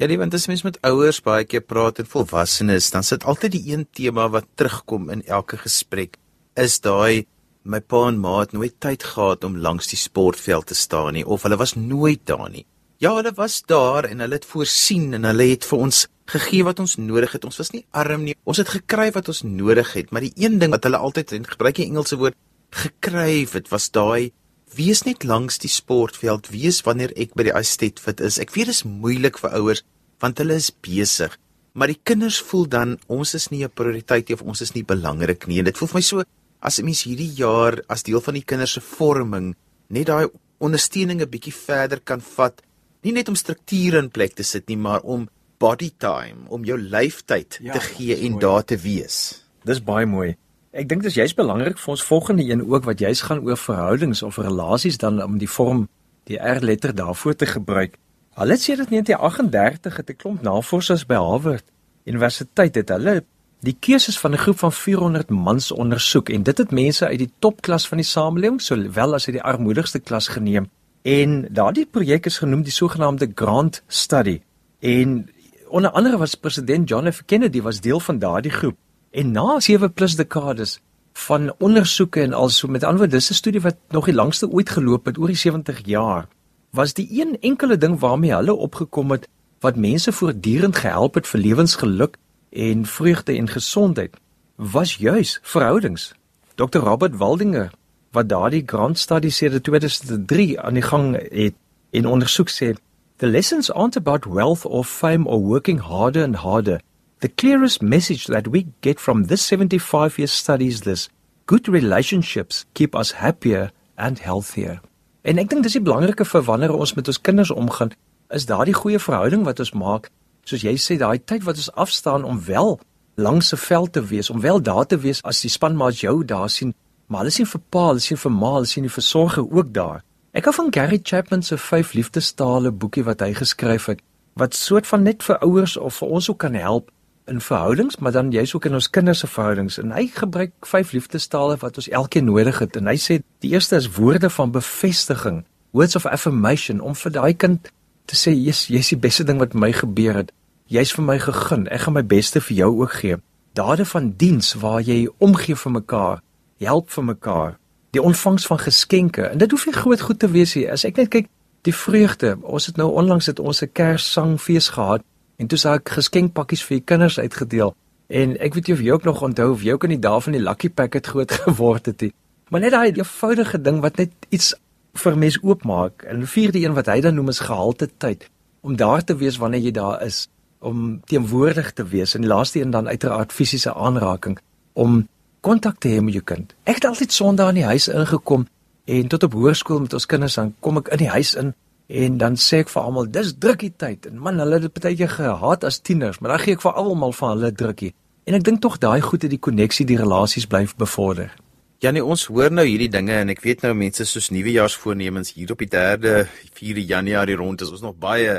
Ja, 0.00 0.06
nee, 0.08 0.16
want 0.16 0.32
as 0.32 0.46
mens 0.48 0.62
met 0.64 0.78
ouers 0.88 1.18
baie 1.20 1.44
keer 1.44 1.60
praat 1.60 1.98
en 2.00 2.06
volwassenes, 2.08 2.86
dan 2.88 3.04
sit 3.04 3.26
altyd 3.28 3.52
die 3.52 3.66
een 3.68 3.82
tema 3.92 4.30
wat 4.32 4.46
terugkom 4.56 5.10
in 5.12 5.20
elke 5.28 5.58
gesprek, 5.60 6.16
is 6.56 6.78
daai 6.80 7.26
my 7.68 7.82
pa 7.84 8.06
en 8.08 8.16
ma 8.22 8.38
het 8.38 8.54
nooit 8.56 8.78
tyd 8.80 9.04
gehad 9.04 9.44
om 9.44 9.58
langs 9.60 9.90
die 9.92 10.00
sportveld 10.00 10.70
te 10.72 10.78
staan 10.78 11.18
nie 11.18 11.26
of 11.28 11.44
hulle 11.44 11.60
was 11.60 11.76
nooit 11.76 12.24
daar 12.24 12.48
nie. 12.48 12.64
Ja, 13.04 13.12
hulle 13.18 13.34
was 13.36 13.60
daar 13.68 14.08
en 14.08 14.24
hulle 14.24 14.40
het 14.40 14.48
voorsien 14.48 15.12
en 15.18 15.28
hulle 15.28 15.50
het 15.52 15.68
vir 15.68 15.84
ons 15.84 16.06
gegee 16.32 16.64
wat 16.64 16.80
ons 16.80 16.96
nodig 16.96 17.36
het. 17.36 17.44
Ons 17.44 17.60
was 17.60 17.74
nie 17.76 17.84
arm 17.92 18.24
nie. 18.24 18.38
Ons 18.48 18.64
het 18.64 18.72
gekry 18.72 19.10
wat 19.12 19.28
ons 19.28 19.44
nodig 19.44 19.92
het, 19.98 20.08
maar 20.08 20.24
die 20.24 20.32
een 20.32 20.56
ding 20.64 20.72
wat 20.72 20.88
hulle 20.88 21.04
altyd 21.10 21.36
en 21.36 21.44
gebruik 21.44 21.76
die 21.76 21.90
Engelse 21.90 22.16
woord 22.16 22.40
gekry 22.72 23.44
het, 23.52 23.68
was 23.68 23.92
daai 23.92 24.32
wees 24.76 25.04
net 25.04 25.24
langs 25.24 25.58
die 25.58 25.70
sportveld, 25.70 26.50
wees 26.52 26.82
wanneer 26.86 27.12
ek 27.16 27.34
by 27.34 27.48
die 27.48 27.54
estate 27.56 28.02
fit 28.02 28.20
is. 28.20 28.38
Ek 28.38 28.52
weet 28.54 28.70
dit 28.70 28.76
is 28.76 28.84
moeilik 28.84 29.38
vir 29.38 29.56
ouers 29.60 29.84
want 30.20 30.38
hulle 30.38 30.58
is 30.60 30.70
besig. 30.70 31.36
Maar 31.72 31.94
die 31.94 32.00
kinders 32.04 32.40
voel 32.44 32.66
dan 32.68 32.98
ons 33.08 33.34
is 33.34 33.48
nie 33.50 33.64
'n 33.64 33.70
prioriteit 33.70 34.28
nie 34.28 34.34
of 34.34 34.42
ons 34.42 34.60
is 34.60 34.74
nie 34.74 34.84
belangrik 34.84 35.46
nie. 35.46 35.58
En 35.58 35.64
dit 35.64 35.76
voel 35.78 35.88
vir 35.88 35.96
my 35.96 36.02
so 36.02 36.24
as 36.60 36.78
'n 36.78 36.84
mens 36.84 37.04
hierdie 37.04 37.32
jaar 37.34 37.80
as 37.88 38.02
deel 38.02 38.20
van 38.20 38.34
die 38.34 38.44
kinders 38.44 38.72
se 38.72 38.80
vorming 38.80 39.54
net 39.88 40.06
daai 40.06 40.28
ondersteuning 40.58 41.22
'n 41.22 41.30
bietjie 41.30 41.54
verder 41.54 42.00
kan 42.00 42.20
vat 42.20 42.62
nie 43.02 43.12
net 43.12 43.28
om 43.28 43.36
strukture 43.36 43.98
in 43.98 44.10
plek 44.10 44.34
te 44.34 44.42
sit 44.42 44.68
nie, 44.68 44.76
maar 44.76 45.00
om 45.00 45.28
body 45.60 45.90
time, 45.98 46.48
om 46.48 46.64
jou 46.64 46.78
lyftyd 46.78 47.58
ja, 47.60 47.72
te 47.72 47.80
gee 47.80 48.16
en 48.16 48.36
mooi. 48.36 48.40
daar 48.40 48.64
te 48.64 48.76
wees. 48.76 49.16
Dis 49.64 49.82
baie 49.84 50.06
mooi. 50.06 50.36
Ek 50.70 50.88
dink 50.88 51.02
dis 51.02 51.16
juist 51.18 51.36
belangrik 51.36 51.78
vir 51.78 51.90
ons 51.90 52.04
volgende 52.06 52.44
een 52.46 52.62
ook 52.62 52.84
wat 52.84 53.00
jy's 53.02 53.24
gaan 53.26 53.42
oor 53.42 53.58
verhoudings 53.58 54.22
of 54.22 54.38
relasies 54.38 54.98
dan 54.98 55.22
om 55.22 55.38
die 55.38 55.50
vorm 55.50 55.88
die 56.30 56.38
R-letter 56.38 56.94
daarvoor 56.94 57.34
te 57.34 57.46
gebruik. 57.46 57.96
Het 58.38 58.62
sê 58.62 58.76
dit 58.78 58.90
1938 58.90 59.96
het 59.96 60.10
'n 60.10 60.16
klomp 60.16 60.42
navorsers 60.42 61.06
by 61.06 61.14
Harvard 61.14 61.64
Universiteit 62.04 62.74
het 62.74 62.88
hulle 62.88 63.24
die 63.60 63.76
keuses 63.80 64.18
van 64.18 64.32
'n 64.32 64.42
groep 64.44 64.58
van 64.58 64.72
400 64.72 65.28
mans 65.30 65.72
ondersoek 65.72 66.28
en 66.28 66.42
dit 66.42 66.58
het 66.58 66.70
mense 66.70 67.06
uit 67.06 67.18
die 67.18 67.32
topklas 67.38 67.88
van 67.88 67.98
die 67.98 68.06
samelewing 68.06 68.62
sowel 68.62 69.14
as 69.14 69.26
uit 69.26 69.36
die 69.36 69.42
armoedigste 69.42 69.98
klas 69.98 70.28
geneem 70.28 70.70
En 71.02 71.46
daardie 71.50 71.86
projek 71.86 72.26
is 72.26 72.38
genoem 72.38 72.62
die 72.62 72.72
sogenaamde 72.72 73.30
Grant 73.34 73.82
Study. 73.86 74.40
En 74.78 75.30
onder 75.68 75.90
andere 75.90 76.18
was 76.18 76.34
president 76.34 76.88
John 76.88 77.10
F 77.10 77.22
Kennedy 77.24 77.62
was 77.62 77.80
deel 77.80 78.00
van 78.00 78.18
daardie 78.18 78.50
groep. 78.50 78.76
En 79.10 79.30
na 79.30 79.60
7 79.60 79.92
plus 79.92 80.14
dekades 80.16 80.80
van 81.12 81.54
ondersoeke 81.58 82.20
en 82.20 82.32
also 82.32 82.68
met 82.68 82.84
ander 82.84 82.98
woorde 82.98 83.16
dis 83.16 83.30
'n 83.30 83.34
studie 83.34 83.60
wat 83.60 83.76
nog 83.88 84.04
die 84.04 84.14
langste 84.14 84.48
ooit 84.48 84.70
geloop 84.70 85.04
het 85.04 85.18
oor 85.18 85.26
die 85.26 85.36
70 85.36 85.80
jaar 85.84 86.28
was 86.70 86.94
die 86.94 87.08
een 87.20 87.36
enkele 87.40 87.76
ding 87.76 87.98
waarmee 87.98 88.34
hulle 88.34 88.54
opgekom 88.54 89.10
het 89.10 89.28
wat 89.60 89.76
mense 89.76 90.12
voortdurend 90.12 90.76
gehelp 90.76 91.14
het 91.14 91.26
vir 91.26 91.40
lewensgeluk 91.40 92.16
en 92.50 92.86
vreugde 92.86 93.36
en 93.36 93.48
gesondheid 93.48 94.16
was 94.56 94.94
juis 94.96 95.38
verhoudings. 95.42 96.14
Dr 96.54 96.78
Robert 96.78 97.16
Waldinger 97.16 97.70
wat 98.10 98.28
daardie 98.28 98.62
grant 98.66 98.98
study 98.98 99.30
sê 99.30 99.50
dat 99.50 99.62
2003 99.62 100.60
aan 100.60 100.74
die 100.74 100.82
gang 100.82 101.16
het 101.30 101.54
en 101.90 102.06
ondersoek 102.06 102.48
sê 102.48 102.74
the 103.16 103.26
lessons 103.26 103.72
aren't 103.72 103.96
about 103.96 104.24
wealth 104.24 104.64
or 104.64 104.84
fame 104.84 105.28
or 105.28 105.40
working 105.40 105.80
harder 105.80 106.22
and 106.22 106.36
harder 106.36 106.80
the 107.20 107.28
clearest 107.28 107.82
message 107.82 108.26
that 108.26 108.48
we 108.48 108.66
get 108.80 108.98
from 108.98 109.24
this 109.24 109.42
75 109.42 110.18
year 110.18 110.26
study 110.26 110.68
is 110.68 110.80
this 110.80 111.08
good 111.46 111.68
relationships 111.68 112.64
keep 112.74 112.94
us 112.94 113.12
happier 113.12 113.70
and 113.96 114.18
healthier. 114.18 114.80
En 115.22 115.36
ek 115.36 115.50
dink 115.50 115.66
dis 115.66 115.76
die 115.76 115.84
belangrike 115.84 116.24
vir 116.24 116.44
wanneer 116.46 116.72
ons 116.72 116.94
met 116.96 117.08
ons 117.12 117.20
kinders 117.20 117.52
omgaan 117.52 117.92
is 118.32 118.46
daardie 118.48 118.76
goeie 118.76 118.98
verhouding 118.98 119.44
wat 119.44 119.60
ons 119.60 119.74
maak. 119.76 120.08
Soos 120.48 120.64
jy 120.64 120.72
sê 120.80 120.96
daai 120.96 121.20
tyd 121.20 121.44
wat 121.44 121.60
ons 121.60 121.72
afstaan 121.84 122.24
om 122.24 122.40
wel 122.46 122.78
langs 123.20 123.52
'n 123.52 123.60
veld 123.68 123.92
te 123.92 124.02
wees 124.12 124.30
om 124.30 124.40
wel 124.40 124.62
daar 124.62 124.86
te 124.86 124.96
wees 124.96 125.20
as 125.22 125.42
die 125.44 125.52
spanmaat 125.52 126.00
jou 126.00 126.24
daar 126.24 126.48
sien. 126.48 126.72
Maar 127.08 127.20
hulle 127.20 127.36
sien 127.36 127.46
vir 127.46 127.60
pa, 127.68 127.86
hulle 127.88 128.00
sien 128.00 128.16
vir 128.16 128.32
ma, 128.32 128.52
hulle 128.54 128.66
sien 128.66 128.86
die 128.86 128.96
versorger 128.96 129.44
ook 129.44 129.74
daar. 129.74 130.04
Ek 130.32 130.44
hou 130.44 130.54
van 130.54 130.72
Gary 130.72 131.00
Chapman 131.02 131.42
se 131.42 131.58
5 131.58 131.92
liefdestale 131.92 132.70
boekie 132.70 133.04
wat 133.04 133.20
hy 133.20 133.34
geskryf 133.34 133.86
het 133.86 134.00
wat 134.34 134.54
soort 134.54 134.86
van 134.86 135.02
net 135.02 135.22
vir 135.22 135.38
ouers 135.38 135.76
of 135.76 135.96
vir 135.96 136.08
ons 136.08 136.30
ook 136.30 136.38
kan 136.38 136.54
help 136.54 136.90
in 137.30 137.40
verhoudings, 137.40 137.96
maar 137.96 138.12
dan 138.12 138.30
jy's 138.34 138.54
ook 138.54 138.66
in 138.68 138.74
ons 138.78 138.90
kinders 138.90 139.22
se 139.22 139.26
verhoudings 139.30 139.78
en 139.78 139.94
hy 139.94 140.06
gebruik 140.14 140.52
5 140.66 140.92
liefdestale 140.92 141.56
wat 141.62 141.78
ons 141.80 141.88
elkeen 141.88 142.26
nodig 142.28 142.58
het 142.58 142.76
en 142.76 142.90
hy 142.90 142.96
sê 142.98 143.20
die 143.44 143.52
eerste 143.54 143.78
is 143.78 143.88
woorde 143.96 144.30
van 144.30 144.50
bevestiging, 144.54 145.44
words 145.70 145.96
of 145.96 146.06
affirmation 146.06 146.80
om 146.80 146.94
vir 146.94 147.14
daai 147.14 147.34
kind 147.34 147.70
te 148.10 148.18
sê 148.18 148.34
jy's 148.34 148.66
jy's 148.68 148.90
die 148.90 148.98
beste 148.98 149.24
ding 149.24 149.38
wat 149.38 149.54
my 149.54 149.70
gebeur 149.72 150.18
het. 150.22 150.32
Jy's 150.70 150.92
vir 150.94 151.04
my 151.06 151.18
gegun. 151.18 151.66
Ek 151.70 151.86
gaan 151.86 151.96
my 151.96 152.02
beste 152.06 152.42
vir 152.42 152.56
jou 152.56 152.70
ook 152.82 152.92
gee. 153.02 153.16
Dade 153.58 153.84
van 153.86 154.12
diens 154.18 154.52
waar 154.62 154.82
jy 154.82 155.08
omgee 155.18 155.58
vir 155.58 155.72
mekaar 155.78 156.20
help 156.60 156.90
vir 156.90 157.04
mekaar. 157.04 157.58
Die 157.90 158.02
ontvangs 158.02 158.46
van 158.46 158.58
geskenke. 158.58 159.22
En 159.22 159.38
dit 159.38 159.50
hoef 159.50 159.66
nie 159.66 159.74
groot 159.74 160.00
goed 160.00 160.18
te 160.18 160.28
wees 160.30 160.54
nie. 160.54 160.66
As 160.70 160.84
ek 160.84 161.00
net 161.00 161.10
kyk 161.10 161.30
die 161.66 161.74
vreugde. 161.74 162.36
Ons 162.42 162.68
het 162.70 162.76
nou 162.80 162.90
onlangs 162.92 163.26
het 163.26 163.40
ons 163.40 163.62
'n 163.62 163.72
Kerssangfees 163.72 164.68
gehad 164.76 165.02
en 165.40 165.48
toe 165.48 165.58
sou 165.58 165.74
ek 165.78 165.94
geskenkpakkies 165.96 166.64
vir 166.68 166.78
die 166.78 166.86
kinders 166.92 167.18
uitgedeel. 167.18 167.74
En 168.10 168.34
ek 168.42 168.56
weet 168.56 168.68
nie 168.68 168.76
of 168.76 168.82
jy 168.84 168.96
ook 168.96 169.06
nog 169.08 169.22
onthou 169.24 169.52
of 169.54 169.62
jy 169.64 169.76
ook 169.76 169.86
in 169.88 169.94
die 169.94 170.02
dae 170.02 170.20
van 170.20 170.36
die 170.36 170.42
Lucky 170.42 170.68
Packet 170.68 171.06
groot 171.14 171.32
geword 171.46 171.88
het 171.88 172.04
nie. 172.06 172.12
Maar 172.50 172.66
net 172.66 172.74
daai 172.74 172.90
eenvoudige 172.90 173.60
ding 173.62 173.78
wat 173.84 174.02
net 174.02 174.12
iets 174.28 174.52
vir 174.98 175.16
mens 175.16 175.38
oopmaak. 175.42 176.04
En 176.10 176.24
die 176.24 176.28
vierde 176.28 176.60
een 176.60 176.74
wat 176.76 176.90
hy 176.90 176.98
dan 177.00 177.16
noem 177.16 177.30
is 177.32 177.46
gehalte 177.46 177.88
tyd 178.02 178.26
om 178.60 178.76
daar 178.76 179.04
te 179.04 179.16
wees 179.16 179.38
wanneer 179.40 179.62
jy 179.64 179.70
daar 179.72 180.02
is, 180.04 180.26
om 180.60 181.00
teenwoordig 181.08 181.72
te 181.72 181.86
wees 181.88 182.14
en 182.14 182.26
die 182.26 182.28
laaste 182.28 182.60
een 182.60 182.70
dan 182.70 182.88
uiteraard 182.88 183.32
fisiese 183.32 183.72
aanraking 183.74 184.38
om 184.72 185.06
kontak 185.40 185.78
te 185.80 185.88
hê 185.88 186.02
met 186.04 186.14
jou 186.14 186.24
kind. 186.24 186.52
Ek 186.68 186.82
het 186.82 186.84
altyd 186.84 187.12
Sondag 187.12 187.54
in 187.54 187.62
die 187.62 187.68
huis 187.68 187.88
ingekom 187.88 188.46
en 188.84 189.08
tot 189.08 189.24
op 189.24 189.32
hoërskool 189.32 189.80
met 189.86 189.96
ons 189.96 190.06
kinders 190.06 190.36
dan 190.36 190.52
kom 190.60 190.82
ek 190.82 190.92
in 190.92 191.04
die 191.04 191.08
huis 191.08 191.32
in 191.40 191.54
en 191.90 192.18
dan 192.18 192.36
sê 192.38 192.62
ek 192.64 192.70
vir 192.70 192.82
almal 192.86 193.08
dis 193.10 193.32
drukkie 193.42 193.72
tyd 193.82 194.06
en 194.06 194.20
man 194.22 194.38
hulle 194.38 194.60
het 194.60 194.68
dit 194.68 194.82
baie 194.82 194.96
keer 194.96 195.10
gehaat 195.10 195.66
as 195.66 195.80
tieners, 195.82 196.20
maar 196.20 196.36
dan 196.36 196.44
gee 196.44 196.58
ek 196.58 196.62
vir 196.62 196.78
almal 196.82 197.14
van 197.16 197.34
hulle 197.34 197.50
drukkie. 197.50 197.92
En 198.30 198.36
ek 198.38 198.44
dink 198.46 198.60
tog 198.62 198.78
daai 198.78 199.00
goed 199.02 199.24
het 199.26 199.32
die 199.32 199.42
koneksie, 199.42 199.86
die 199.88 199.98
relasies 199.98 200.46
bly 200.46 200.66
bevorder. 200.78 201.32
Ja 201.80 201.90
nee, 201.90 202.04
ons 202.04 202.26
hoor 202.28 202.52
nou 202.52 202.66
hierdie 202.68 202.90
dinge 202.92 203.16
en 203.22 203.32
ek 203.32 203.42
weet 203.42 203.64
nou 203.64 203.72
mense 203.74 204.04
soos 204.06 204.28
nuwejaarsvoornemens 204.34 205.32
hier 205.34 205.50
op 205.54 205.62
die 205.64 205.70
3de, 205.72 206.26
4de 206.58 206.84
Januarie 206.86 207.38
rond 207.40 207.64
is 207.64 207.72
ons 207.72 207.82
nog 207.86 207.96
baie 207.98 208.38